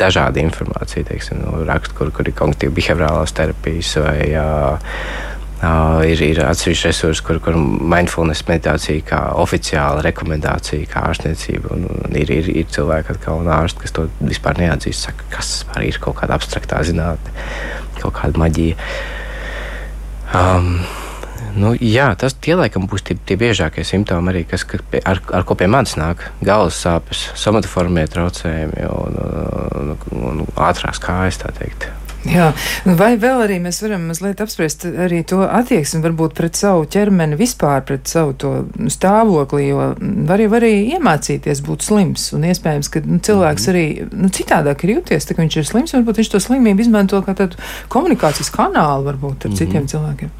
[0.00, 4.48] dažāda informācija, teiksim, no rakstu, kur, kur ir kognitīva behaviorālās terapijas vai jā,
[5.62, 11.70] Uh, ir, ir atsevišķi resursi, kur, kur mindfulness meditācija kā oficiāla rekomendācija, kā ārstniecība.
[11.76, 15.52] Un, un ir, ir, ir cilvēki, un ārsti, kas to vispār neatzīst, saka, kas
[15.86, 17.46] ir kaut kāda abstraktā zinātne,
[18.00, 18.90] kaut kāda maģija.
[20.34, 20.72] Um,
[21.56, 25.20] Nu, jā, tas tie laikam būs tie, tie biežākie simptomi, arī, kas, kas pie, ar,
[25.32, 26.28] ar ko pie manis nāk.
[26.44, 29.18] Galvas sāpes, somatoformie traucējumi un,
[29.80, 31.42] un, un, un ātrās kājas.
[32.22, 32.52] Jā,
[32.86, 37.34] nu, vai vēl arī mēs varam mazliet apspriest arī to attieksmi varbūt pret savu ķermeni,
[37.40, 38.52] vispār pret savu to
[38.92, 39.88] stāvokli, jo
[40.28, 44.94] var jau arī iemācīties būt slims, un iespējams, ka nu, cilvēks arī nu, citādāk ir
[44.98, 47.58] jūties, tā ka viņš ir slims, varbūt viņš to slimību izmanto kā tādu
[47.92, 49.58] komunikācijas kanālu varbūt ar mm -hmm.
[49.58, 50.30] citiem cilvēkiem.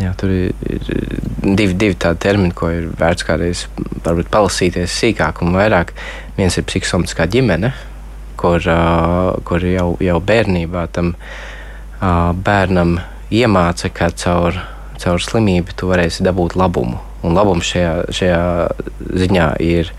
[0.00, 0.86] Jā, tur ir, ir
[1.42, 3.66] divi, divi tādi termini, ko ir vērts kādreiz
[4.02, 5.92] palasīties sīkāk un vairāk.
[6.38, 7.74] Viens ir psihosomatiskā ģimene,
[8.40, 12.96] kur, uh, kur jau, jau bērnībā tam uh, bērnam
[13.32, 14.62] iemāca, ka caur,
[15.02, 16.96] caur slimību tu varēsi dabūt labumu.
[17.22, 18.42] Un labums šajā, šajā
[19.20, 19.92] ziņā ir,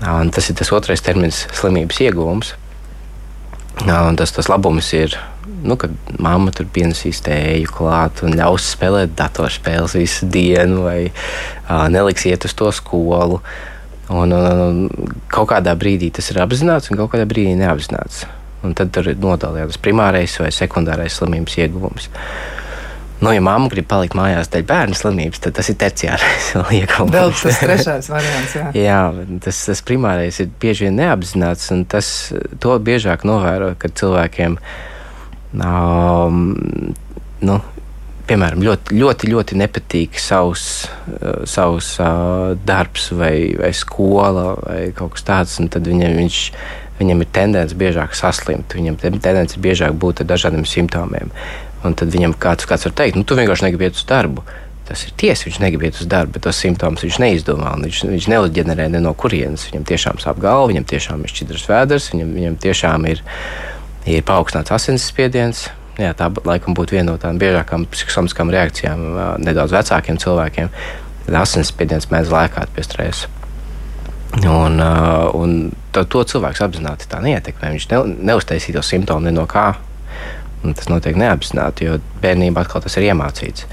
[0.00, 2.56] uh, tas ir tas otrais termins, slimības iegūms.
[3.82, 5.16] Uh, tas, tas labums ir
[5.64, 11.86] nu, kad mamma tur pienesīs tēju klāt un ļaus spēlēt datorspēles visu dienu, vai uh,
[11.92, 13.40] neliks iet uz to skolu.
[14.12, 18.26] Un, un, un kaut kādā brīdī tas ir apzināts, un kaut kādā brīdī neapzināts.
[18.64, 22.08] Un tad tur ir nodalīts primārais vai sekundārais slimības ieguvums.
[23.24, 27.14] Nu, ja mamma grib palikt mājās dēļ bērnu slimības, tad tas ir terciārais ieguvums.
[27.14, 28.56] Vēl tas trešais variants.
[28.58, 29.02] Jā, jā
[29.46, 32.10] tas, tas primārais ir bieži vien neapzināts, un tas
[32.60, 34.82] to biežāk novēro, kad cilvēkiem ir
[35.54, 36.94] Um,
[37.44, 37.58] nu,
[38.26, 40.64] piemēram, ļoti, ļoti, ļoti nepatīk savs,
[41.12, 46.40] uh, savs uh, darbs, vai, vai skola, vai kaut kas tāds, tad viņam, viņš,
[46.98, 51.30] viņam ir tendence biežāk saslimt, viņam tendence biežāk būt ar dažādiem simptomiem.
[51.84, 54.44] Un tad viņam kāds, kāds var teikt, nu, tu vienkārši negribi iet uz darbu.
[54.88, 57.70] Tas ir tiesa, viņš negrib iet uz darbu, bet tos simptomus viņš neizdomā.
[57.80, 59.64] Viņš, viņš neleģenerē ne no kurienes.
[59.70, 63.22] Viņam tiešām sāp galva, viņam tiešām ir šķidrs vēders, viņam, viņam tiešām ir
[64.06, 65.68] ir paaugstināts asinsspiediens.
[66.00, 69.04] Jā, tā laikam būtu viena no tādām biežākām psihosomatiskām reakcijām
[69.44, 70.72] nedaudz vecākiem cilvēkiem.
[71.40, 73.30] Asinsspiediens mēdz lēkāt pie stresa.
[74.34, 74.80] Un,
[75.38, 75.54] un
[75.94, 77.70] to, to cilvēks apzināti tā neietekmē.
[77.76, 78.00] Viņš ne,
[78.32, 79.70] neuztaisīja to simptomu ne no kā.
[80.64, 83.66] Un tas notiek neapzināti, jo bērnībā atkal tas ir iemācīts.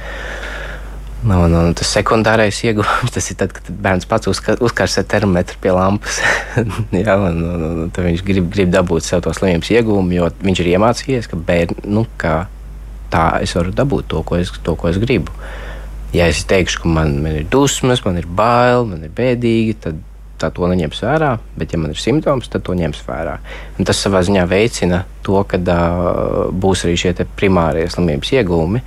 [1.22, 5.74] Un, un tas sekundārais ieguvums tas ir tad, kad bērns pats uzka, uzkarsē termometru pie
[5.76, 6.18] lampas.
[6.98, 10.64] jā, un, un, un tad viņš grib, grib dabūt sev to slimības ieguvumu, jo viņš
[10.64, 12.46] ir iemācījies, ka, bērn, nu, ka
[13.14, 15.36] tā es varu dabūt to, ko es, to, ko es gribu.
[16.12, 20.02] Ja es teikšu, ka man, man ir dusmas, man ir bail, man ir bēdīgi, tad
[20.42, 21.32] tā to neņems vērā.
[21.58, 23.38] Bet, ja man ir simptoms, tad to ņems vērā.
[23.78, 28.84] Un tas savā ziņā veicina to, ka uh, būs arī šie primārie slimības iegūmi.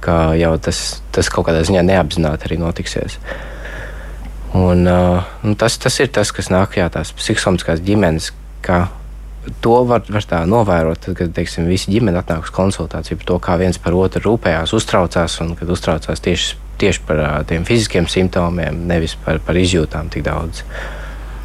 [0.00, 3.18] Ka jau tas, tas kaut kādā ziņā neapzināti arī notiksies.
[4.56, 8.32] Un, uh, un tas, tas ir tas, kas nāk no tās psihosomatiskās ģimenes,
[8.66, 8.88] ka
[9.64, 13.38] to var, var tā novērot, tad, kad teiksim, visi ģimene atnāk uz konsultāciju par to,
[13.46, 18.84] kā viens par otru rūpējās, uztraucās un kad uztraucās tieši, tieši par tiem fiziskiem simptomiem,
[18.88, 20.64] nevis par, par izjūtām tik daudz.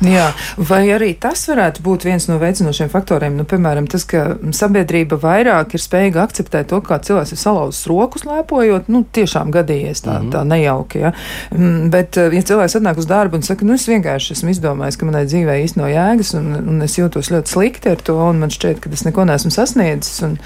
[0.03, 0.25] Jā,
[0.59, 3.37] vai arī tas varētu būt viens no veicinošiem faktoriem?
[3.39, 8.25] Nu, piemēram, tas, ka sabiedrība vairāk ir spējīga akceptēt to, kā cilvēks ir salauzis rokas
[8.27, 10.33] lēpojot, nu, tiešām gadījies tā, mm -hmm.
[10.33, 10.99] tā nejauki.
[10.99, 11.13] Ja?
[11.55, 15.05] Mm, bet, ja cilvēks atnāk uz darbu un saka, nu, es vienkārši esmu izdomājis, ka
[15.05, 18.49] manai dzīvē īsti nav jēgas, un, un es jūtos ļoti slikti ar to, un man
[18.49, 20.37] šķiet, ka es neko neesmu sasniedzis, un,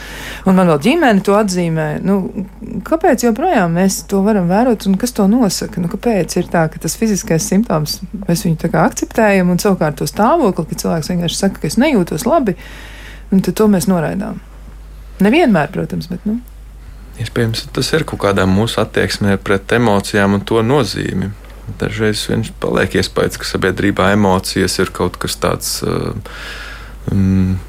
[0.45, 2.45] un man vēl ģimene to atzīmē, nu,
[2.85, 5.81] kāpēc joprojām mēs to varam vērot, un kas to nosaka?
[5.81, 9.38] Nu, kāpēc ir tā, ka tas fiziskais simptoms, mēs viņu tā kā akceptējam?
[9.39, 12.55] Vērtējumu un savukārt to stāvokli, ka cilvēks vienkārši saka, ka es nejūtos labi,
[13.31, 14.39] tad to mēs noraidām.
[15.19, 16.23] Nevienmēr, protams, bet.
[16.25, 16.39] Nu.
[17.19, 21.31] Iespējams, tas ir kaut kādā mūsu attieksmē pret emocijām un to nozīmi.
[21.79, 25.81] Dažreiz viņš paliek iespējas, ka sabiedrībā emocijas ir kaut kas tāds.
[27.11, 27.59] Um,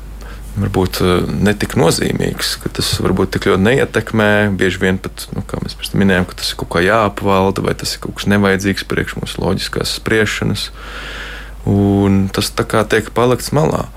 [0.60, 0.98] varbūt
[1.40, 4.30] netik nozīmīgs, ka tas varbūt tik ļoti neietekmē.
[4.58, 7.94] Bieži vien pat, nu, kā mēs minējām, ka tas ir kaut kā jāapvalda, vai tas
[7.94, 10.70] ir kaut kas nevajadzīgs priekš mūsu loģiskās spriešanas.
[10.70, 11.30] Uh,
[11.68, 13.88] un tas tā kā tiek palikts malā.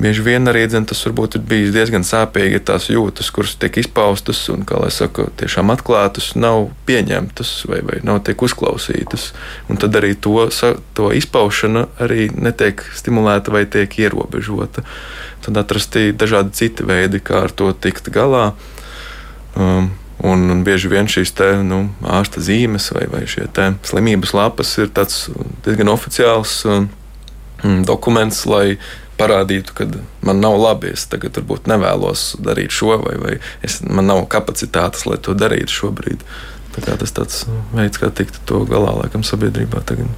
[0.00, 3.74] Bieži vien arī dzen, tas varbūt ir bijis diezgan sāpīgi, ja tās jūtas, kuras tiek
[3.82, 9.34] izpaustas un, kā lai saka, tiešām atklātas, nav pieņemtas vai, vai nav tiek uzklausītas.
[9.68, 10.46] Un tad arī to,
[10.96, 14.86] to izpaušana arī netiek stimulēta vai tiek ierobežota.
[15.44, 18.54] Tad atrasti dažādi citi veidi, kā ar to tikt galā.
[19.52, 23.46] Um, Un, un bieži vien šīs te, nu, ārsta zīmes vai, vai šie
[23.88, 26.90] slimības lapas ir diezgan oficiāls um,
[27.88, 28.76] dokuments, lai
[29.20, 29.86] parādītu, ka
[30.24, 35.06] man nav labi, es tagad varbūt nevēlos darīt šo, vai, vai es, man nav kapacitātes,
[35.08, 36.24] lai to darītu šobrīd.
[36.84, 40.08] Tā tas tāds veids, kā tikt to galā, laikam, sabiedrībā tagad.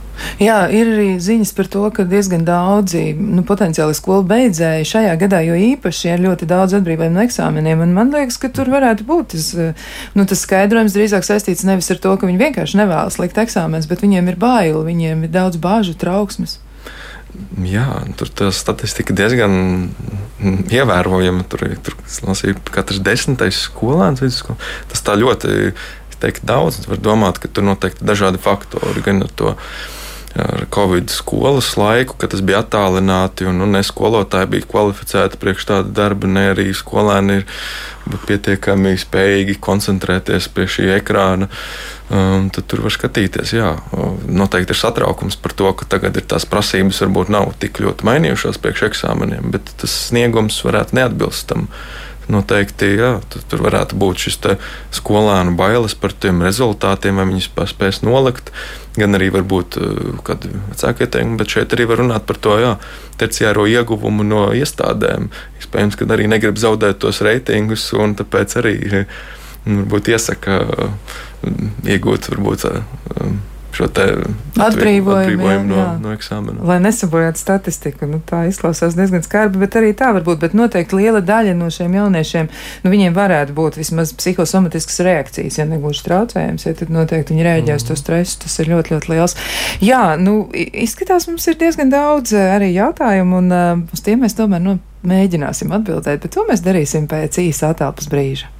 [0.42, 5.42] Jā, ir arī ziņas par to, ka diezgan daudzi nu, potenciāli skolu beidzēji šajā gadā,
[5.46, 7.86] jo īpaši ir ļoti daudz atbrīvojumu no eksāmeniem.
[7.96, 9.48] Man liekas, ka tur varētu būt tas,
[10.14, 14.04] nu, tas skaidrojums drīzāk saistīts nevis ar to, ka viņi vienkārši nevēlas likt eksāmenus, bet
[14.04, 16.60] viņiem ir baili, viņiem ir daudz bāžu, trauksmes.
[17.64, 17.86] Jā,
[18.20, 19.54] tur tā statistika diezgan
[20.72, 21.46] ievērojama.
[21.48, 24.42] Tur ir katrs desmitais skolēns.
[24.90, 25.72] Tas tā ļoti
[26.22, 26.84] teikt daudz.
[26.90, 29.56] Var domāt, ka tur noteikti dažādi faktori, gan ar to
[30.34, 35.66] ar Covid skolas laiku, kad tas bija attālināti, un nu, ne skolotāji bija kvalificēti priekš
[35.68, 37.46] tāda darba, ne arī skolēni ir
[38.26, 41.50] pietiekami spējīgi koncentrēties pie šī ekrāna.
[42.12, 43.70] Um, tad tur var skatīties, jā,
[44.28, 48.60] noteikti ir satraukums par to, ka tagad ir tās prasības varbūt nav tik ļoti mainījušās
[48.60, 51.70] priekš eksāmeniem, bet tas sniegums varētu neatbilst tam
[52.30, 53.10] noteikti jā,
[53.50, 54.38] tur varētu būt šis
[54.94, 58.52] skolēnu bailes par tiem rezultātiem, vai viņus spēs nolikt.
[58.98, 62.72] Gan arī varbūt eh, kādi vecāki ieteikumi, bet šeit arī var runāt par to jā,
[63.20, 65.30] terciāro ieguvumu no iestādēm.
[65.62, 68.76] Iespējams, ka arī negrib zaudēt tos reitingus, un tāpēc arī
[69.66, 71.16] varbūt iesaka eh,
[71.96, 73.32] iegūt varbūt eh,
[73.76, 75.86] šo atbrīvojumu, atbrīvojumu no, jā.
[76.02, 76.64] no eksāmena.
[76.68, 78.08] Lai nesabojātu statistiku.
[78.10, 80.40] Nu, tā izklausās diezgan skarbi, bet arī tā var būt.
[80.42, 82.50] Bet noteikti liela daļa no šiem jauniešiem,
[82.84, 87.78] nu, viņiem varētu būt vismaz psihosomatiskas reakcijas, ja negluži traucējums, ja tad noteikti viņi rēģē
[87.80, 87.90] uz mm.
[87.90, 88.38] to stresu.
[88.44, 89.36] Tas ir ļoti, ļoti liels.
[89.84, 94.36] Jā, nu, izskatās, mums ir diezgan daudz eh, arī jautājumu, un uh, uz tiem mēs
[94.38, 98.52] tomēr nu, mēģināsim atbildēt, bet to mēs darīsim pēc īsa atelpas brīža.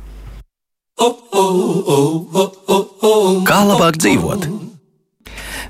[3.48, 4.62] Kā labāk dzīvot?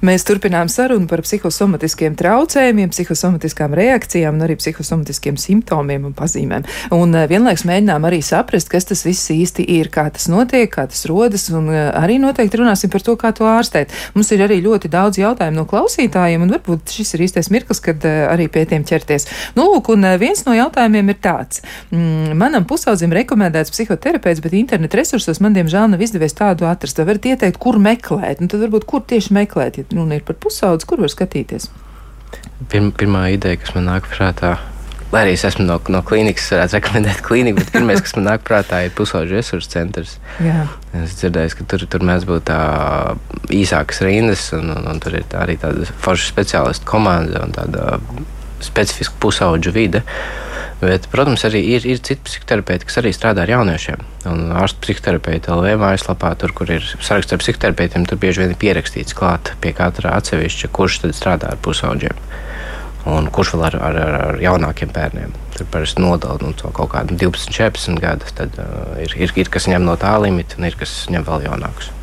[0.03, 6.65] Mēs turpinām sarunu par psihosomatiskiem traucējumiem, psihosomatiskām reakcijām un arī psihosomatiskiem simptomiem un pazīmēm.
[6.97, 10.88] Un eh, vienlaiks mēģinām arī saprast, kas tas viss īsti ir, kā tas notiek, kā
[10.91, 13.95] tas rodas, un eh, arī noteikti runāsim par to, kā to ārstēt.
[14.17, 18.03] Mums ir arī ļoti daudz jautājumu no klausītājiem, un varbūt šis ir īstais mirklis, kad
[18.03, 19.29] eh, arī pie tiem ķerties.
[19.55, 21.62] Nu, lūk, un viens no jautājumiem ir tāds.
[21.95, 26.99] Mm, manam pusaudzim rekomendēts psihoterapeits, bet internet resursos man diemžēl nav izdevies tādu atrast.
[26.99, 28.43] Vai varat ieteikt, kur meklēt?
[28.43, 31.70] Nu, tad varbūt kur tieši meklēt, ja runa ir par pusaudzi, kur var skatīties?
[32.72, 34.57] Pirm, pirmā ideja, kas man nāk prātā,
[35.12, 38.44] lai arī es esmu no, no klīnikas, varētu rekomendēt klīniku, bet pirmais, kas man nāk
[38.48, 40.16] prātā, ir pusauģu resursu centrs.
[40.42, 40.64] Jā.
[41.02, 42.59] Es dzirdēju, ka tur, tur mēs būtu
[43.59, 47.98] īsākas rindas, un, un, un tur ir tā arī tāda forša speciālistu komanda un tāda
[48.66, 50.03] specifiska pusauģu vide.
[50.83, 54.01] Bet, protams, arī ir, ir citi psihoterapeiti, kas arī strādā ar jauniešiem.
[54.27, 58.59] Un ārstu psihoterapeita LV mājaslapā, tur, kur ir saraksts ar psihoterapeitiem, tur bieži vien ir
[58.59, 62.18] pierakstīts klāt pie katra atsevišķa, kurš tad strādā ar pusauģiem.
[63.12, 65.31] Un kurš vēl ar, ar, ar, ar jaunākiem bērniem?
[65.55, 68.35] Tur parasti nodala nu, kaut kādu 12, 14 gadus.
[68.38, 71.46] Tad uh, ir, ir, ir kas ņem no tā limita, un ir kas ņem vēl
[71.46, 71.94] jaunākus.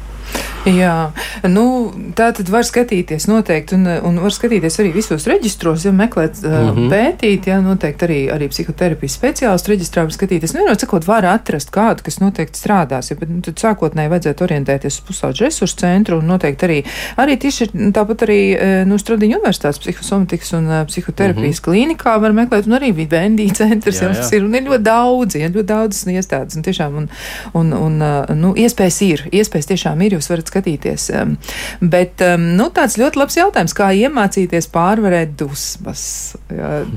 [0.67, 1.12] Jā,
[1.48, 1.63] nu,
[2.17, 6.72] tā tad var skatīties noteikti, un, un var skatīties arī visos reģistros, ja meklēt, mm
[6.76, 6.89] -hmm.
[6.91, 10.54] pētīt, ja noteikti arī, arī psihoterapijas speciālistu reģistrā var skatīties.
[10.54, 15.00] Nu, sakot, var atrast kādu, kas noteikti strādās, ja, bet nu, tad sākotnēji vajadzētu orientēties
[15.00, 16.84] uz pusauģu resursu centru, un noteikti arī,
[17.15, 18.41] arī tieši tāpat arī,
[18.86, 21.95] nu, Stradiņu universitātes psihosomatikas un psihoterapijas mm -hmm.
[21.95, 24.19] klīnikā var meklēt, un arī Vivendi centrs, jā, jā.
[24.19, 27.10] Jā, ir, un ir ļoti daudz, ja, ļoti daudz iestādes, un tiešām, un,
[27.54, 28.04] un, un,
[28.36, 31.08] nu, iespējas ir, iespējas tiešām ir, jūs varat skatīties.
[31.80, 36.04] Bet nu, tāds ļoti labs jautājums, kā iemācīties pārvarēt dusmas.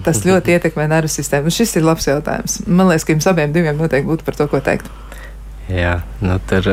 [0.06, 1.48] Tas ļoti ietekmē nervu sistēmu.
[1.50, 2.62] Un šis ir labs jautājums.
[2.66, 4.90] Man liekas, ka jums abiem diviem noteikti būtu par to, ko teikt.
[5.70, 6.66] Jā, nu, tur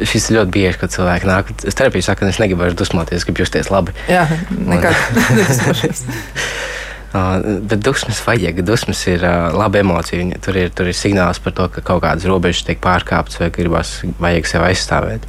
[0.00, 3.26] šis ir ļoti bieži, kad cilvēki nāk uz terapiju, saka, ka es negribu vairs dusmoties,
[3.28, 3.94] gribu justies labi.
[4.10, 4.24] Jā,
[4.56, 4.96] nekādā
[5.36, 6.06] nedusmošos.
[7.14, 8.58] Uh, bet dusmas vajag.
[8.66, 10.26] Dusmas ir uh, laba emocija.
[10.42, 14.00] Tur ir, tur ir signāls par to, ka kaut kādas robežas tiek pārkāptas vai gribas,
[14.20, 15.28] vajag sevi aizstāvēt.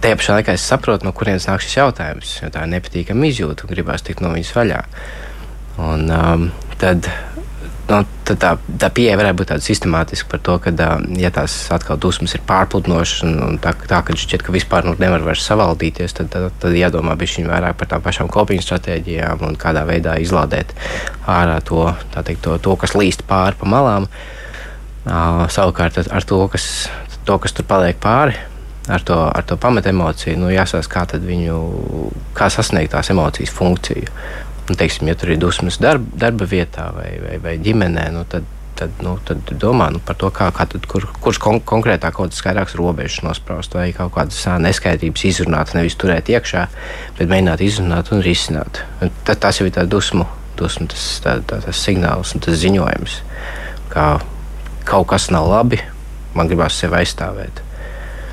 [0.00, 2.32] Tajā pašā laikā es saprotu, no kurienes nāk šis jautājums.
[2.40, 4.80] Tā ir nepatīkama izjūta un gribās tikt no viņas vaļā.
[5.80, 6.46] Un, um,
[6.80, 7.06] tad
[7.90, 10.72] nu, tā, tā pieeja varētu būt tāda sistemātiska par to, ka,
[11.18, 14.96] ja tās atkal dusmas ir pārpludinošas un, un tā, tā ka šķiet, ka vispār nu,
[15.02, 19.58] nevar vairs savaldīties, tad, tad, tad jādomā bišķiņ vairāk par tām pašām kopiņu stratēģijām un
[19.60, 20.74] kādā veidā izlādēt
[21.28, 24.08] ārā to, teikt, to, to kas līst pāri pa malām.
[24.10, 26.88] Uh, savukārt ar to kas,
[27.24, 28.36] to, kas tur paliek pāri,
[28.88, 31.56] ar to, ar to pamat emociju, nu, jāsaka, kā, viņu,
[32.36, 34.10] kā sasniegt tās emocijas funkciju.
[34.70, 38.44] Nu, teiksim, ja tur ir dusmas darba, darba vietā vai, vai, vai ģimenē, nu, tad,
[38.78, 42.30] tad, nu, tad domā nu, par to, kā, kā tad, kur, kurš kon konkrētāk kaut
[42.30, 46.66] kādas skaidrākas robežas nospraust vai kaut kādas neskaidrības izrunāt, nevis turēt iekšā,
[47.18, 48.84] bet mēģināt izrunāt un risināt.
[49.02, 50.28] Un tad, tas jau ir tāds dusmu,
[50.60, 53.18] dusmu tas, tā, tā, tas signāls un tas ziņojums,
[53.90, 54.06] ka
[54.86, 55.82] kaut kas nav labi,
[56.38, 57.64] man gribās sevi aizstāvēt.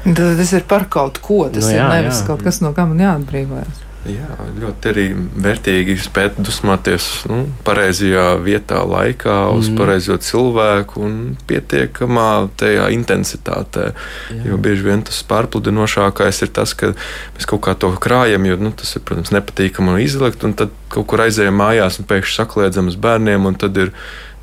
[0.05, 1.47] Tas ir par kaut ko.
[1.49, 2.29] Tas nu, jā, ir nevis jā.
[2.29, 3.86] kaut kas, no kā man jāatbrīvojas.
[4.07, 4.27] Jā,
[4.61, 5.05] ļoti arī
[5.43, 9.79] vērtīgi spēt dusmoties nu, pareizajā vietā, laikā, uz mm.
[9.79, 11.17] pareizo cilvēku un
[11.49, 12.29] pietiekamā
[12.61, 13.89] tajā intensitātē.
[14.31, 14.39] Jā.
[14.47, 16.93] Jo bieži vien tas pārpludinošākais ir tas, ka
[17.35, 20.71] mēs kaut kā to krājam, jo nu, tas ir, protams, nepatīkami un izlikt, un tad
[20.93, 23.91] kaut kur aizējām mājās un pēkšņi saklēdzam uz bērniem, un tad ir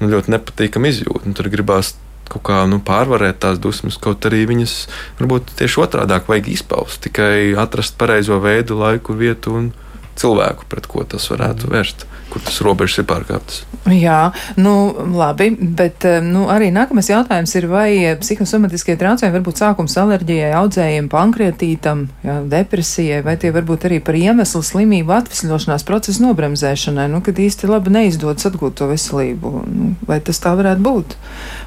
[0.02, 1.32] nu, ļoti nepatīkami izjūta.
[1.38, 1.94] Tad gribās
[2.32, 4.74] kaut kā nu, pārvarēt tās dusmas, kaut arī viņas
[5.20, 9.72] varbūt tieši otrādi vajag izpaust, tikai atrast pareizo veidu, laiku, vietu un
[10.18, 13.62] cilvēku, pret ko tas varētu vērst, kur tas robežas ir pārkāptas.
[13.92, 14.72] Jā, nu
[15.14, 17.88] labi, bet eh, nu, arī nākamais jautājums ir, vai
[18.20, 24.00] psihosomatiskie traucējumi var būt sākums alerģijai, audzējiem, pankreatītam, jā, depresijai, vai tie var būt arī
[24.04, 29.92] par iemeslu slimību atvesļošanās procesu nobremzēšanai, nu, kad īsti labi neizdodas atgūt to veselību, nu,
[30.08, 31.18] vai tas tā varētu būt?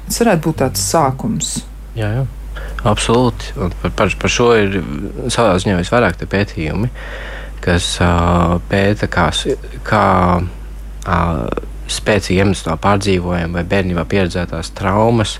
[0.08, 1.54] Tas varētu būt tāds sākums.
[1.98, 2.26] Jā, jā.
[2.86, 3.54] Absolūti.
[3.58, 4.80] Un par, par, par šo ir
[5.30, 6.90] savā ziņā visvairāk pētījumi.
[6.90, 7.96] Uh, kas
[8.70, 9.28] pēta, kā,
[9.86, 10.04] kā
[11.88, 15.38] spēcīgi emocionāli pārdzīvojumi vai bērnībā pieredzētās traumas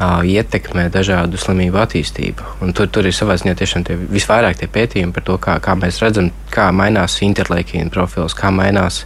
[0.00, 2.48] ietekmē dažādu slimību attīstību.
[2.64, 5.76] Un tur, tur ir savā ziņā tiešām tie visvairāk tie pētījumi par to, kā, kā
[5.78, 9.04] mēs redzam, kā mainās interleikīna profils, kā mainās.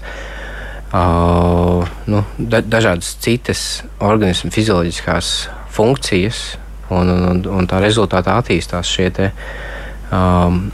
[0.88, 5.32] Uh, nu, da, dažādas citas organismu fizioloģiskās
[5.76, 6.56] funkcijas,
[6.88, 9.28] un, un, un, un tā rezultātā attīstās šie te,
[10.08, 10.70] um,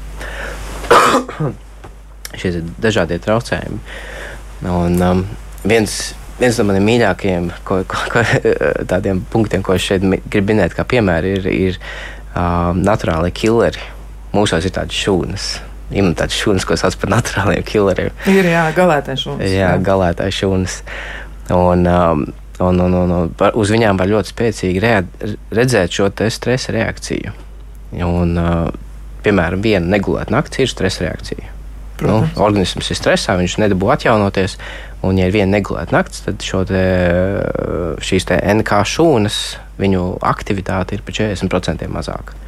[2.41, 3.81] šie dažādie traucējumi.
[4.65, 5.25] Un, um,
[5.67, 8.25] viens, viens no maniem mīļākajiem ko, ko, ko,
[8.93, 11.81] tādiem punktiem, ko es šeit gribu minēt, kā piemēra, ir, ir
[12.35, 13.91] um, naturāli killeri.
[14.35, 15.51] Mūsos ir tādas šūnas.
[15.95, 18.15] Ir tādas šūnas, ko sauc par naturāliem killeriem.
[18.31, 19.45] Ir jā, galētājas šūnas.
[19.47, 19.75] Jā, jā.
[19.85, 20.79] galētājas šūnas.
[21.55, 22.25] Un, um,
[22.65, 25.03] un, un, un, un uz viņām var ļoti spēcīgi rea
[25.55, 27.35] redzēt šo stresa reakciju.
[28.05, 28.73] Un, uh,
[29.25, 31.54] piemēram, viena negulēta naktis ir stresa reakcija.
[32.05, 34.59] Nu, organisms ir stresā, viņš nedabū atjaunoties.
[35.05, 36.85] Un, ja ir viena negulēta naktis, tad te,
[38.05, 39.41] šīs te NK šūnas,
[39.81, 42.39] viņu aktivitāte ir par 40% mazāka.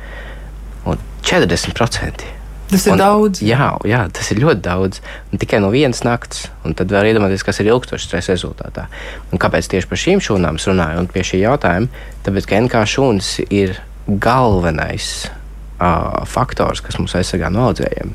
[0.88, 2.32] Un 40%.
[2.66, 3.42] Tas ir un, daudz.
[3.46, 5.00] Jā, jā, tas ir ļoti daudz.
[5.30, 6.48] Un tikai no vienas nakts.
[6.66, 8.88] Un tad var iedomāties, kas ir ilgstošs stresa rezultātā.
[9.30, 12.06] Un kāpēc tieši par šīm šūnām es runāju un pie šī jautājuma?
[12.26, 18.14] Tāpēc, ka NK šūnas ir galvenais uh, faktors, kas mums aizsargā no audzējiem.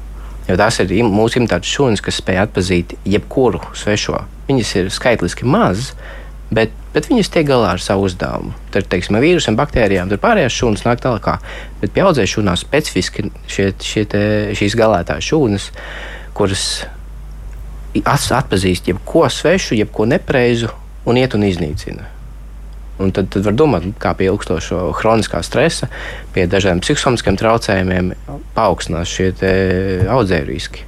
[0.49, 4.23] Jo tās ir mūsu imitācijas šūnas, kas spēj atpazīt jebkuru svešo.
[4.49, 5.91] Viņas ir skaitliski mazas,
[6.51, 8.55] bet, bet viņas tiek galā ar savu uzdevumu.
[8.73, 11.29] Tur, teiksim, ar vīrusiem, baktērijām, tur pārējās šūnas nāk tālāk.
[11.83, 14.23] Bet pie audzēšanas šūnām specifiski šie, šie te,
[14.57, 15.69] šīs galētās šūnas,
[16.37, 16.65] kuras
[18.01, 20.71] atpazīst jebko svešu, jebko nepreizu
[21.05, 22.09] un iet un iznīcina.
[23.01, 25.89] Un tad, tad var domāt, kā pie ilgstošo kroniskā stresa,
[26.35, 28.13] pie dažādiem psihosomiskiem traucējumiem
[28.55, 29.31] paaugstinās šie
[30.11, 30.85] audzēju riski.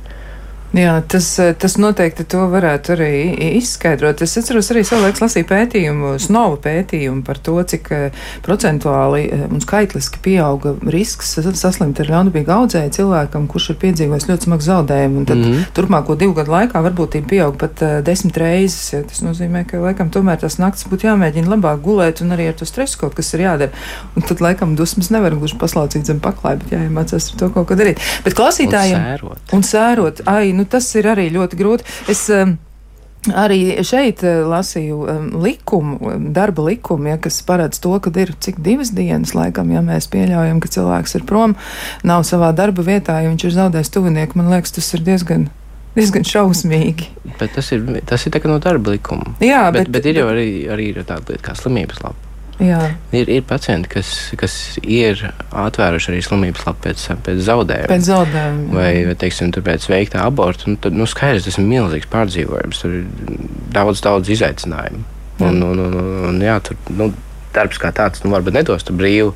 [0.73, 1.27] Jā, tas,
[1.61, 3.11] tas noteikti to varētu arī
[3.59, 4.23] izskaidrot.
[4.25, 9.61] Es atceros arī savulaik lasīju pētījumu, snovu pētījumu par to, cik eh, procentuāli eh, un
[9.61, 15.25] skaitliski pieauga risks saslimt ar ļaunprātīgu audzēju cilvēkam, kurš ir piedzīvojis ļoti smagu zaudējumu.
[15.29, 15.67] Tad mm -hmm.
[15.77, 18.93] turpmāko divu gadu laikā varbūtība pieaug pat uh, desmit reizes.
[18.93, 19.03] Ja.
[19.03, 22.65] Tas nozīmē, ka laikam tomēr tās naktis būtu jāmēģina labāk gulēt un arī ar to
[22.65, 23.71] stresu kaut kas ir jādara.
[24.15, 28.01] Un tad laikam dusmas nevar gluži paslaucīt zem paklāja, bet jāiemācās to kaut ko darīt.
[28.25, 29.53] Bet klausītājiem un sērot.
[29.53, 31.91] Un sērot ai, nu, nu, tas ir arī ļoti grūti.
[32.11, 32.57] Es, um,
[33.23, 38.33] Arī šeit uh, lasīju um, likumu, um, darba likumu, ja, kas paredz to, ka ir
[38.43, 41.55] cik divas dienas laikam, ja mēs pieļaujam, ka cilvēks ir prom,
[42.03, 44.41] nav savā darba vietā, ja viņš ir zaudējis tuvinieku.
[44.41, 45.47] Man liekas, tas ir diezgan
[45.95, 47.09] diezgan šausmīgi.
[47.39, 49.37] Bet tas ir, tas ir no darba likuma.
[49.43, 52.32] Jā, bet, bet, bet ir jau arī, arī tāda lieta kā slimības lapa.
[52.61, 52.79] Jā.
[53.15, 57.89] Ir, ir pacienti, kas, kas ir atvēruši arī slimības lapu pēc, pēc zaudējuma.
[57.89, 58.67] Pēc zaudējuma.
[58.75, 60.69] Vai, vai teiksim, pēc veiktā aborta.
[60.69, 62.83] Nu, tad, nu, skaidrs, tas ir milzīgs pārdzīvojums.
[62.83, 63.07] Tur ir
[63.73, 65.05] daudz, daudz izaicinājumu.
[65.43, 67.09] Un, un, un, un, un, jā, tur, nu,
[67.55, 69.33] darbs kā tāds, nu, varbūt nedos brīvu,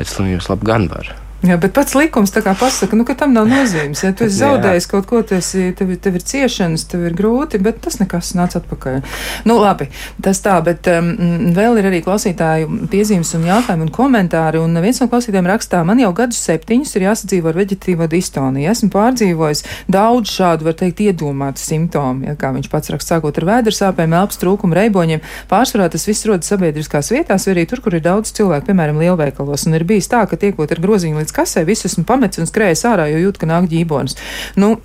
[0.00, 1.14] bet slimības labu gan var.
[1.44, 4.00] Jā, bet pats likums tā kā pasaka, nu, ka tam nav nozīmes.
[4.00, 7.82] Ja tu esi zaudējis kaut ko, tas tev, tev ir ciešanas, tev ir grūti, bet
[7.84, 9.02] tas nekas nāca atpakaļ.
[9.46, 9.90] Nu, labi,
[10.24, 11.10] tas tā, bet um,
[11.56, 14.62] vēl ir arī klausītāju piezīmes un jautājumi un komentāri.
[14.64, 18.72] Un viens no klausītājiem rakstā, man jau gadus septiņus ir jāsadzīvo ar veģetīvo distoniju.
[18.72, 19.62] Esmu pārdzīvojis
[19.92, 24.40] daudz šādu, var teikt, iedomātu simptomu, ja, kā viņš pats raksta, sākot ar vēdersāpēm, elpas
[24.40, 25.22] trūkumu, reiboņiem.
[25.52, 29.68] Pārsvarā tas viss rodas sabiedriskās vietās, vai arī tur, kur ir daudz cilvēku, piemēram, lielveikalos.
[29.68, 32.86] Un ir bijis tā, ka tiekot ar groziņu līdz kasē, visu esmu pametis un skrējis
[32.88, 34.16] ārā, jo jūt, ka nāk ģībonis.
[34.56, 34.76] Nu,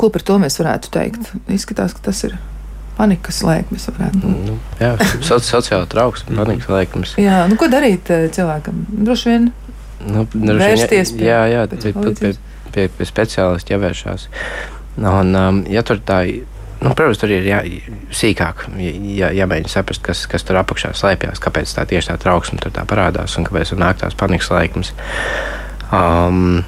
[0.00, 1.34] ko par to mēs varētu teikt?
[1.52, 2.38] Izskatās, ka tas ir
[2.96, 3.88] panikas lēkmes.
[4.20, 4.94] Nu, jā,
[5.24, 7.16] soci, sociāla trauksme, panikas lēkmes.
[7.20, 8.84] Jā, nu, ko darīt eh, cilvēkam?
[9.06, 9.50] Droši vien
[10.08, 12.34] nu, vērsties pie, jā, jā, pie, pie, pie,
[12.74, 14.28] pie, pie speciālista jāvēršās.
[15.00, 16.24] Un, um, ja tur tā
[16.80, 17.58] Nu, protams, tur ir jā,
[18.16, 22.72] sīkāk jā, jāmēģina saprast, kas, kas tur apakšā slēpjas, kāpēc tā tieši tā trauksme tur
[22.72, 24.94] tā parādās un kāpēc tur nāk tās panikas laikums.
[25.92, 26.62] Um,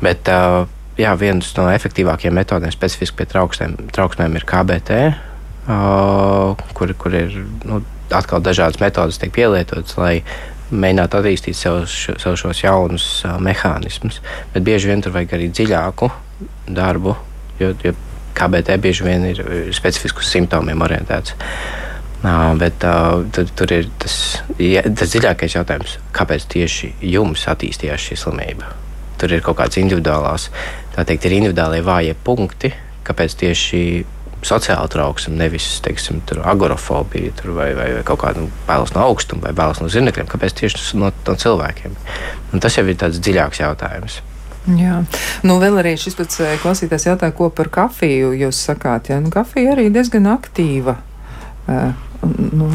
[0.00, 0.62] bet uh,
[0.96, 5.02] jā, viens no efektīvākajiem metodēm specifiski pie trauksmēm, trauksmēm ir KBT,
[5.68, 7.36] uh, kur, kur ir
[7.68, 10.22] nu, atkal dažādas metodas tiek pielietotas, lai
[10.72, 14.22] mēģinātu attīstīt sev, sev šos jaunus uh, mehānismus.
[14.56, 16.08] Bet bieži vien tur vajag arī dziļāku
[16.72, 17.18] darbu,
[17.60, 17.98] jo, jo
[18.36, 19.42] KBT bieži vien ir
[19.76, 21.36] specifiski uz simptomiem orientēts.
[22.18, 24.14] Uh, bet uh, tur, tur ir tas,
[24.58, 28.72] ja, tas dziļākais jautājums, kāpēc tieši jums attīstījās šī slimība?
[29.22, 30.48] Tur ir kaut kādas individuālās,
[30.96, 32.72] tā teikt, ir individuālie vājie punkti,
[33.06, 33.82] kāpēc tieši
[34.42, 39.54] sociāla trauksme, nevis teiksim, agorafobija tur vai, vai, vai kaut kāda bailes no augstuma vai
[39.56, 40.28] bailes no zirnekļiem.
[40.30, 41.96] Kāpēc tieši no, no cilvēkiem?
[42.52, 44.20] Un tas jau ir tāds dziļāks jautājums.
[44.76, 45.00] Jā,
[45.48, 49.08] nu vēl arī šis pats eh, klausītājs jautā, ko par kafiju jūs sakāt.
[49.12, 50.98] Jā, nu kafija arī diezgan aktīva.
[51.68, 51.92] Uh,
[52.52, 52.68] nu,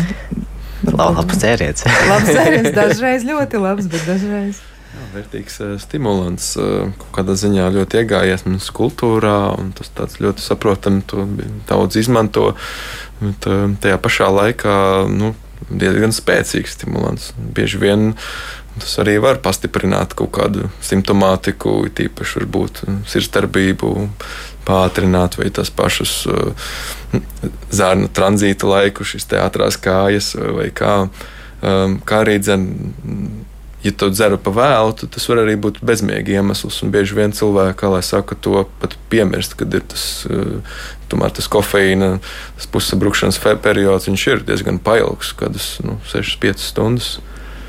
[0.90, 1.86] labs dzēriens.
[2.10, 4.62] labs dzēriens, dažreiz ļoti labs, bet dažreiz.
[4.94, 10.46] Jā, vērtīgs uh, stimulants, kaut kādā ziņā ļoti iegājies mums kultūrā, un tas tāds ļoti
[10.46, 11.28] saprotami, to
[11.70, 12.54] daudz izmanto.
[13.22, 13.46] Bet,
[13.80, 14.76] tajā pašā laikā
[15.14, 15.34] nu,
[15.70, 17.32] diezgan spēcīgs stimulants.
[17.38, 18.12] Bieži vien
[18.80, 23.92] Tas arī var pastiprināt kaut kādu simptomātiku, tīpaši varbūt sirdsdarbību,
[24.66, 26.72] pātrināt vai tas pašus uh,
[27.74, 31.04] zārnu tranzīta laiku, šīs teātrās kājas vai kā.
[31.64, 32.66] Um, kā arī dzen,
[33.86, 36.82] ja to dzeru pa vēlu, tad tas var arī būt bezmiega iemesls.
[36.84, 40.82] Un bieži vien cilvēki, kā lai saka, to pat piemirst, kad ir tas, uh,
[41.14, 42.16] tomēr tas kofeīna,
[42.58, 47.14] tas pusabrukšanas periods, viņš ir diezgan pailgs, kādas nu, 6-5 stundas.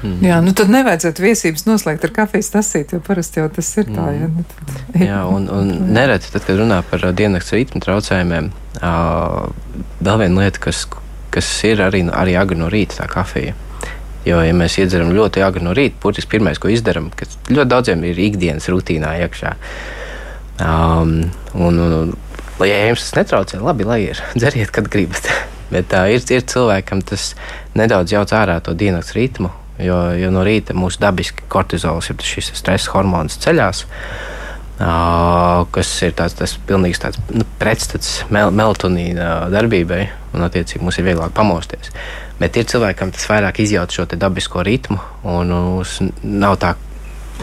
[0.04, 0.20] Mm.
[0.20, 4.04] Jā, nu tad nevajadzētu viesības noslēgt ar kafijas tasīti, jo parasti jau tas ir tā.
[4.12, 4.26] Ja?
[4.28, 8.50] Nu, tad, jā, un, un nereti, tad, kad runā par diennakts ritmu traucējumiem,
[8.82, 9.46] uh,
[10.04, 10.82] vēl viena lieta, kas,
[11.32, 13.56] kas ir arī, arī agri no rīta, tā kafija.
[14.28, 18.04] Jo, ja mēs iedzeram ļoti agri no rīta, burtiski pirmais, ko izdarām, kas ļoti daudziem
[18.08, 19.56] ir ikdienas rutīnā iekšā.
[20.64, 21.16] Um,
[21.56, 22.14] un, un,
[22.60, 24.20] lai jums tas netraucē, labi, lai ir.
[24.38, 25.32] Dzeriet, kad gribat.
[25.72, 27.32] Bet uh, ir, ir cilvēkam tas
[27.72, 29.48] nedaudz jauc ārā to dienas ritmu,
[29.82, 33.84] Jo, jo no rīta mūsu dabiski kortizols ir šis stresa hormons ceļās.
[34.74, 40.00] Uh, kas ir tāds, tas pilnīgs tāds, nu, pretstats mel melatonīna darbībai,
[40.34, 41.92] un attiecīgi mums ir vieglāk pamosties.
[42.40, 44.98] Bet ir cilvēkam tas vairāk izjūt šo dabisko ritmu,
[45.30, 46.74] un mums nav tā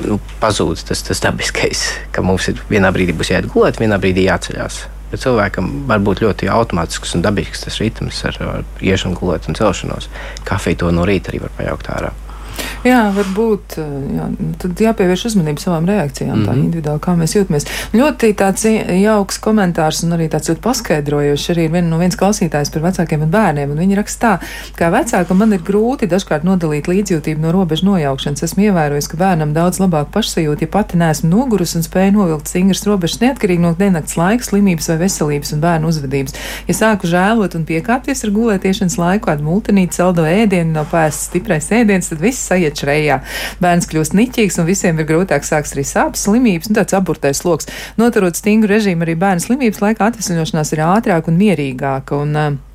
[0.03, 4.27] nu, pazudis tas, tas dabiskais, ka mums ir vienā brīdī būs jāiet gulēt, vienā brīdī
[4.27, 4.83] jāceļās.
[5.11, 9.59] Bet cilvēkam var būt ļoti automātisks un dabisks tas ritms ar, ar iešanu, gulēt un
[9.59, 10.07] celšanos.
[10.47, 12.13] Kafiju to no rīta arī var pajaukt ārā.
[12.83, 16.47] Jā, varbūt jā, nu, tad jāpievērš uzmanība savām reakcijām, mm -hmm.
[16.47, 16.63] tā Mhm.
[16.65, 17.65] individuāli, kā mēs jūtamies.
[17.93, 18.63] Ļoti tāds
[19.01, 23.21] jauks komentārs un arī tāds ļoti paskaidrojošs arī ir vien no viens klausītājs par vecākiem
[23.21, 23.71] un bērniem.
[23.71, 24.39] Un viņi raksta tā,
[24.77, 28.43] kā vecākam man ir grūti dažkārt nodalīt līdzjūtību no robežu nojaukšanas.
[28.43, 32.83] Esmu ievērojis, ka bērnam daudz labāk pašsajūta, ja pati neesmu nogurusi un spēju novilkt stingras
[32.85, 36.33] robežas neatkarīgi no diennakts laika, slimības vai veselības un bērnu uzvedības.
[36.67, 41.69] Ja sāku žēlot un piekāpties ar gulētiešanas laiku, kādu multinīti, saldo ēdienu, nav pēsts stiprais
[41.71, 43.21] ēdiens, tad viss sajiet šreijā.
[43.63, 47.69] Bērns kļūst niķīgs un visiem ir grūtāk sāks arī sāpes, slimības un tāds aburtais sloks.
[48.01, 52.21] Noturot stingru režīmu arī bērnu slimības laikā atvesļošanās ir ātrāka un mierīgāka.
[52.25, 52.70] Un, uh,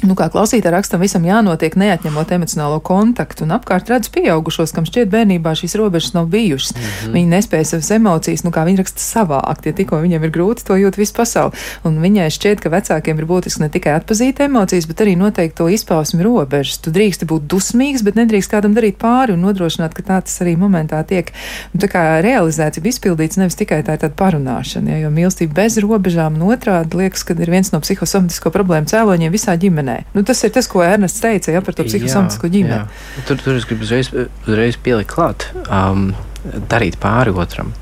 [0.00, 5.10] Nu, kā klausītāja rakstam, visam jānotiek neatņemot emocionālo kontaktu, un apkārt redz pieaugušos, kam šķiet
[5.12, 6.72] bērnībā šīs robežas nav bijušas.
[6.72, 7.12] Mm -hmm.
[7.16, 10.76] Viņi nespēja savas emocijas, nu, kā viņi raksta, savākt, ja tikko viņiem ir grūti, to
[10.76, 11.52] jūt visu pasauli.
[11.84, 15.68] Un viņai šķiet, ka vecākiem ir būtiski ne tikai atpazīt emocijas, bet arī noteikt to
[15.68, 16.78] izpausmi robežas.
[16.78, 20.56] Tu drīksti būt dusmīgs, bet nedrīkst kādam darīt pāri un nodrošināt, ka tā tas arī
[20.56, 21.32] momentā tiek
[21.72, 21.80] nu,
[22.22, 24.90] realizēts, ir izpildīts, nevis tikai tā tāda parunāšana.
[24.90, 29.32] Ja, jo mīlestība bez robežām un otrādi liekas, ka ir viens no psihosomatisko problēmu cēloņiem
[29.32, 30.14] visā ģimenē ģimenē.
[30.14, 32.78] Nu, tas ir tas, ko Ernests teica ja, par to psihosomatisko ģimeni.
[32.78, 33.24] Jā.
[33.28, 34.10] Tur, tur es gribu uzreiz,
[34.46, 36.12] uzreiz pielikt klāt, um,
[36.70, 37.72] darīt pāri otram.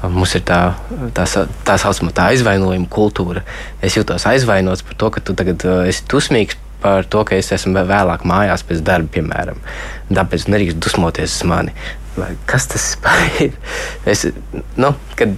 [0.00, 0.74] Mums ir tā,
[1.12, 1.26] tā,
[1.66, 3.42] tā saucamā tā aizvainojuma kultūra.
[3.84, 7.52] Es jūtos aizvainots par to, ka tu tagad uh, esi dusmīgs par to, ka es
[7.52, 9.60] esmu vēlāk mājās pēc darba, piemēram.
[10.08, 11.76] Tāpēc nedrīkst dusmoties uz mani.
[12.16, 12.94] Vai kas tas
[13.44, 13.52] ir?
[14.08, 14.24] Es,
[14.80, 15.36] nu, kad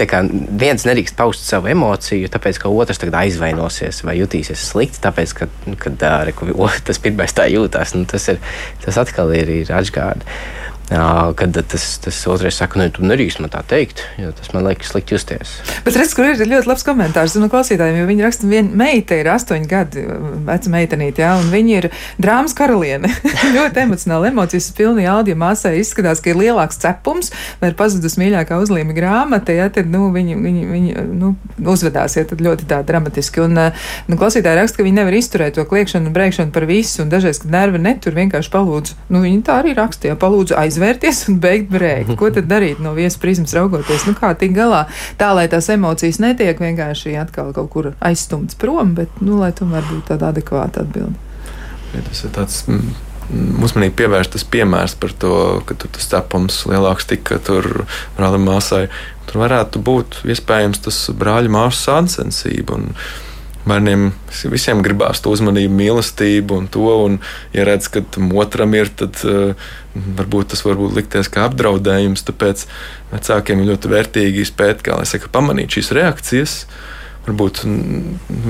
[0.00, 0.22] kā,
[0.58, 5.48] viens nedrīkst paust savu emociju, tāpēc ka otrs aizvainosies vai jutīsies slikti, tāpēc ka,
[5.82, 6.34] kad, re,
[6.86, 7.94] tas pirmais tā jūtas.
[7.96, 8.40] Nu, tas, ir,
[8.84, 10.60] tas atkal ir, ir atgādājums.
[10.90, 14.90] Kad tas, tas otrais saka, nu, tu nedrīkst man tā teikt, jo tas man liekas
[14.92, 15.54] slikti justies.
[15.86, 19.30] Bet redz, kur ir ļoti labs komentārs no klausītājiem, jo viņi raksta, viena meita ir
[19.32, 20.02] astoņu gadu
[20.44, 21.88] veca meitenīte, jā, un viņa ir
[22.20, 23.08] drāmas karaliene.
[23.56, 28.60] ļoti emocionāli, emocijas pilni audio māsai izskatās, ka ir lielāks cepums, vai ir pazudus mīļākā
[28.60, 31.32] uzlīme grāmata, ja tad, nu, viņi, viņi, viņi nu,
[31.72, 33.46] uzvedās, ja tad ļoti tā dramatiski.
[33.46, 33.56] Un,
[34.10, 37.40] nu, klausītāji raksta, ka viņi nevar izturēt to kliekšanu un brēkšanu par visu, un dažreiz,
[37.40, 41.70] kad nervi netur, vienkārši palūdzu, nu, viņi tā arī rakstīja, palūdzu aizvērt izvērties un beigt
[41.70, 42.16] brēkt.
[42.18, 44.06] Ko tad darīt no viesas prizmas raugoties?
[44.08, 44.86] Nu, kā tikt galā
[45.20, 49.86] tā, lai tās emocijas netiek vienkārši atkal kaut kur aizstumtas prom, bet, nu, lai tomēr
[49.86, 51.14] būtu tāda adekvāta atbilde.
[51.92, 52.62] Ja tas ir tāds
[53.62, 55.34] uzmanīgi pievērstas piemērs par to,
[55.68, 57.84] ka tur tas cepums lielāks tika tur
[58.16, 58.88] brālim māsai.
[59.28, 62.80] Tur varētu būt iespējams tas brāļa māsas sāncensība.
[62.80, 62.96] Un,
[63.62, 64.08] Bērniem
[64.50, 67.18] visiem gribās to uzmanību, mīlestību un to, un,
[67.54, 69.68] ja redz, ka tam otram ir, tad uh,
[70.18, 72.24] varbūt tas var likties kā apdraudējums.
[72.26, 72.64] Tāpēc
[73.12, 76.56] vecākiem ir ļoti vērtīgi spēt, kā lai saka, pamanīt šīs reakcijas.
[77.22, 77.62] Varbūt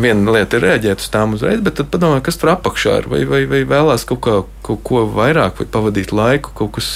[0.00, 3.08] viena lieta ir rēģēt uz tām uzreiz, bet tad padomā, kas tur apakšā ir.
[3.12, 6.94] Vai, vai, vai vēlās kaut, kā, kaut ko vairāk, vai pavadīt laiku, kaut kas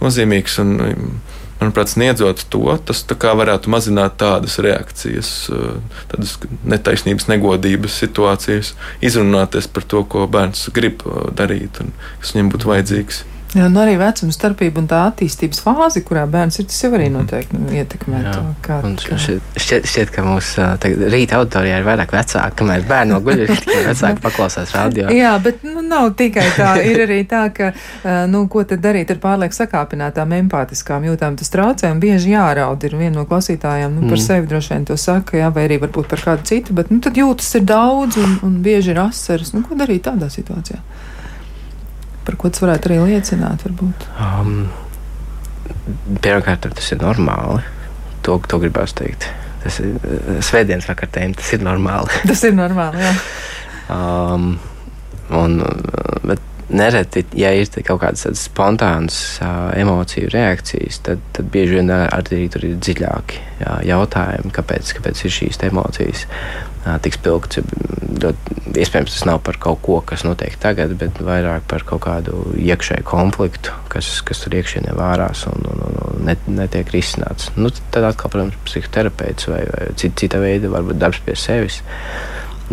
[0.00, 0.56] nozīmīgs.
[0.64, 0.78] Un,
[1.60, 5.34] manuprāt, sniedzot to, tas varētu mazināt tādas reakcijas,
[6.12, 8.74] tādas netaisnības, negodības situācijas,
[9.04, 13.24] izrunāties par to, ko bērns grib darīt un kas viņam būtu vajadzīgs.
[13.54, 17.06] Jā, nu arī vecuma starpība un tā attīstības fāze, kurā bērns ir, tas jau arī
[17.14, 18.32] noteikti nu, ietekmē Jā.
[18.34, 18.54] to.
[18.66, 19.18] Kā, kā...
[19.22, 20.64] Šķiet, šķiet, ka mūsu
[21.14, 25.06] rīta auditorijā ir vairāk vecāki, kamēr bērni no guļ, ir tikai vecāki paklausās radio.
[25.14, 26.70] Jā, bet nu, nav tikai tā.
[26.90, 27.70] Ir arī tā, ka,
[28.30, 31.38] nu, ko tad darīt ar pārlieku sakāpinātām empātiskām jūtām.
[31.40, 32.84] Tas traucē un bieži jāraud.
[32.86, 34.24] Ir viena no klausītājām, nu, par mm.
[34.26, 37.18] sevi droši vien to saka, jā, vai arī varbūt par kādu citu, bet, nu, tad
[37.20, 39.54] jūtas ir daudz un, un bieži ir asaras.
[39.56, 40.80] Nu, ko darīt tādā situācijā?
[42.24, 43.66] Par ko tas varētu arī liecināt?
[43.66, 44.08] Varbūt?
[44.16, 44.58] Um,
[46.24, 47.64] Pirmkārt, tas ir normāli.
[48.24, 49.26] To, to gribētu teikt.
[49.64, 49.96] Tas ir
[50.44, 52.22] svētdienas vakarā, tas ir normāli.
[52.28, 53.04] tas ir normāli.
[53.04, 53.16] Jā.
[53.84, 54.54] Um,
[55.32, 55.60] un,
[56.26, 62.46] bet nereti, ja ir kaut kādas spontānas uh, emociju reakcijas, tad, tad bieži vien arī
[62.52, 67.60] tur ir dziļāki jā, jautājumi, kāpēc, kāpēc ir šīs emocijas uh, tik spilgts.
[68.74, 73.06] Iespējams, tas nav par kaut ko, kas notiek tagad, bet vairāk par kaut kādu iekšēju
[73.06, 77.52] konfliktu, kas, kas tur iekšienē vārās un, un, un, un net, netiek risināts.
[77.58, 81.82] Nu, tad atkal, protams, psihoterapeits vai, vai cita, cita veida, varbūt darbs pie sevis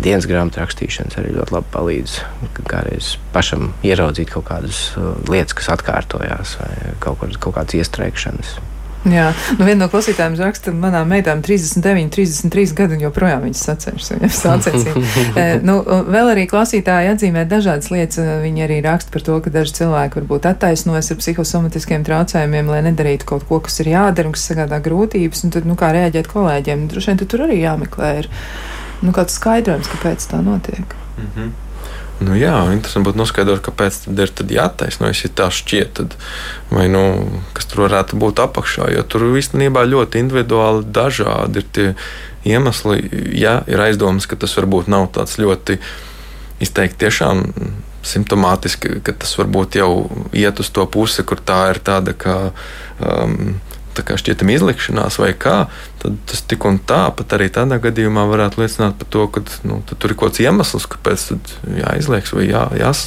[0.00, 2.18] dienas grāmatu rakstīšanas arī ļoti labi palīdz.
[2.62, 8.58] Kādreiz pašam ieraudzīt kaut kādas uh, lietas, kas atkārtojās, vai kaut, kaut kādas iestrēgšanas.
[9.02, 14.10] Jā, nu viena no klausītājiem raksta, manām meitām 39, 33 gadi un joprojām viņas sacenšas,
[14.14, 15.46] viņas sacensīja.
[15.66, 18.20] nu, vēl arī klausītāji atzīmē dažādas lietas.
[18.44, 23.26] Viņi arī raksta par to, ka daži cilvēki varbūt attaisnojas ar psihosomatiskiem traucējumiem, lai nedarītu
[23.32, 25.42] kaut ko, kas ir jādara un kas sagādā grūtības.
[25.48, 28.30] Un tad, nu, kā reaģēt kolēģiem, droši vien tur arī jāmeklē ir,
[29.02, 30.96] nu, kāds skaidrojums, kāpēc tā notiek.
[31.18, 31.52] Mm -hmm.
[32.22, 36.14] Nu, jā, interesanti būtu noskaidrot, kāpēc tad ir tad jātaisnojas, ja tā šķiet, tad,
[36.70, 37.02] vai nu,
[37.56, 38.90] kas tur varētu būt apakšā.
[38.94, 41.88] Jo tur īstenībā ļoti individuāli dažādi ir tie
[42.44, 42.98] iemesli.
[43.38, 45.78] Ja ir aizdomas, ka tas varbūt nav tāds ļoti
[46.62, 47.42] izteikti tiešām
[48.06, 49.92] simptomātiski, ka tas varbūt jau
[50.34, 52.38] iet uz to pusi, kur tā ir tāda kā.
[53.02, 53.60] Um,
[54.00, 55.66] šķietama izlikšanās vai kā,
[56.02, 59.82] tad tas tik un tā, pat arī tādā gadījumā varētu liecināt par to, ka nu,
[59.88, 61.28] tur ir kaut kāds iemesls, kāpēc
[61.82, 63.04] jāizlieks vai jā, jās,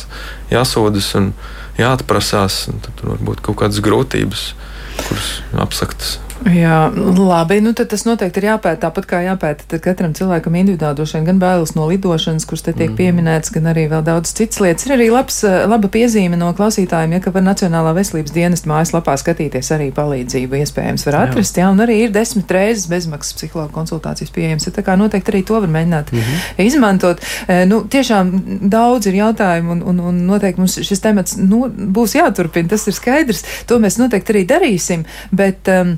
[0.53, 1.33] jāsodas un
[1.79, 2.65] jāatprasās.
[2.71, 4.47] Un tad tur var būt kaut kādas grūtības,
[5.04, 5.32] kuras
[5.66, 6.20] apsaktas.
[6.43, 7.58] Jā, labi.
[7.64, 8.78] Nu, tad tas noteikti ir jāpēta.
[8.84, 12.91] Tāpat kā jāpēta katram cilvēkam individuāli, droši vien gan bailes no lidošanas, kuras te tiek
[12.91, 12.98] mm.
[13.00, 14.86] pieminētas, gan arī vēl daudz citas lietas.
[14.86, 19.16] Ir arī labs, eh, laba piezīme no klausītājiem, ja ka var Nacionālā veselības dienesta mājaslapā
[19.22, 20.60] skatīties arī palīdzību.
[20.66, 24.68] Iespējams, var atrast, jā, jā un arī ir desmit reizes bezmaksas psihologa konsultācijas pieejams.
[24.68, 26.62] Ja, tā kā noteikti arī to var mēģināt mm -hmm.
[26.68, 27.26] izmantot.
[27.48, 28.32] E, nu, tiešām
[28.70, 32.70] daudz ir jautājumu, un, un, un noteikti mums šis temats nu, būs jāturpina.
[32.70, 33.43] Tas ir skaidrs.
[33.66, 34.84] To mēs noteikti arī darīsim.
[35.36, 35.97] Bet, um,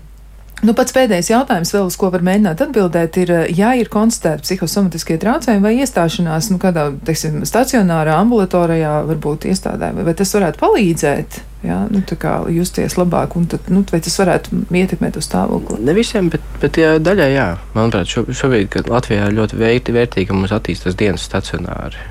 [0.66, 5.20] Nu, pats pēdējais jautājums, vēl, uz ko var mēģināt atbildēt, ir, ja ir konstatēti psihosomatiskie
[5.22, 11.40] traucējumi vai iestāšanās nu, kādā teiksim, stacionārā, ambulatorijā, varbūt iestādē, vai, tas varētu palīdzēt?
[11.68, 15.78] Jā, nu, tā kā justies labāk, un tad, nu, vai tas varētu ietekmēt uz stāvokli?
[15.86, 17.48] Ne visiem, bet, bet jā, daļai jā.
[17.78, 22.02] Manuprāt, šo, šobrīd Latvijā ir ļoti vērtīgi, vērtīgi ka mums attīstās dienas stacionāri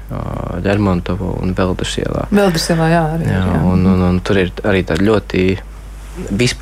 [0.67, 2.27] Lermontovo un Veldas ielā.
[2.35, 3.31] Veldas ielā, jā, arī.
[3.33, 3.63] Jā, jā.
[3.71, 5.47] Un, un, un tur ir arī tāda ļoti
[6.31, 6.57] vis,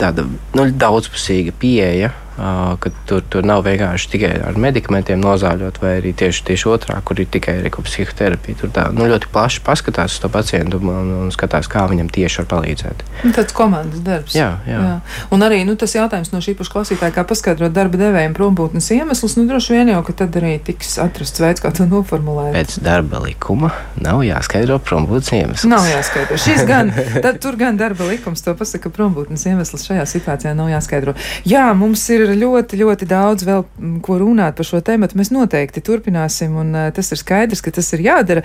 [0.00, 6.14] tāda nu, daudzpusīga pieeja ka tur, tur nav vienkārši tikai ar medikamentiem nozāļot, vai arī
[6.18, 8.58] tieši, tieši otrā, kur ir tikai psihoterapija.
[8.60, 12.42] Tur tā, nu, ļoti plaši paskatās uz to pacientu un, un skatās, kā viņam tieši
[12.42, 13.04] var palīdzēt.
[13.22, 14.34] Nu, tāds komandas darbs.
[14.36, 14.80] Jā, jā.
[14.80, 14.94] jā.
[15.34, 19.36] Un arī nu, tas jautājums no šī paša klausītāja, kā paskaidrot darba devējiem prombūtnes iemeslus,
[19.38, 22.54] nu, droši vien jau, ka tad arī tiks atrasts veids, kā to noformulēt.
[22.56, 23.70] Pēc darba likuma
[24.00, 25.68] nav jāskaidro prombūtnes iemesls.
[25.70, 26.40] Nav jāskaidro.
[26.40, 26.90] Šis gan,
[27.24, 31.14] tad, tur gan darba likums to pasaka, ka prombūtnes iemesls šajā situācijā nav jāskaidro.
[31.48, 33.64] Jā, mums ir ir ļoti, ļoti daudz vēl
[34.04, 35.08] ko runāt par šo tēmu.
[35.18, 38.44] Mēs noteikti turpināsim, un uh, tas ir skaidrs, ka tas ir jādara.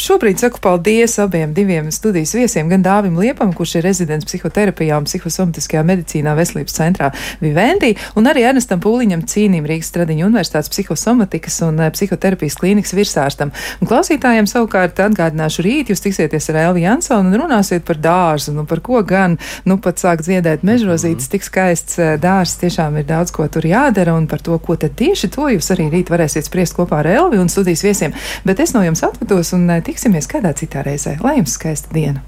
[0.00, 5.08] Šobrīd saku paldies abiem diviem studijas viesiem, gan Dāvim Liepam, kurš ir rezidents psihoterapijā un
[5.08, 11.80] psihosomatiskajā medicīnā veselības centrā Vivendī, un arī Ernestam Pūliņam Cīnim Rīgas Stradiņu universitātes psihosomatikas un
[11.80, 13.52] uh, psihoterapijas klīnikas virsārstam.
[13.80, 18.66] Un klausītājiem savukārt atgādināšu rīt, jūs tiksieties ar Elvi Jansonu un runāsiet par dārzu, nu
[18.68, 23.06] par ko gan, nu pat sāk dziedēt mežrozītes, tik skaists uh, dārzs tiešām tiešām ir
[23.06, 26.46] daudz ko tur jādara, un par to, ko tad tieši to jūs arī rīt varēsiet
[26.46, 28.14] spriest kopā ar Elvi un studijas viesiem.
[28.44, 31.18] Bet es no jums atvados un eh, tiksimies kādā citā reizē.
[31.22, 32.22] Lai jums skaista diena!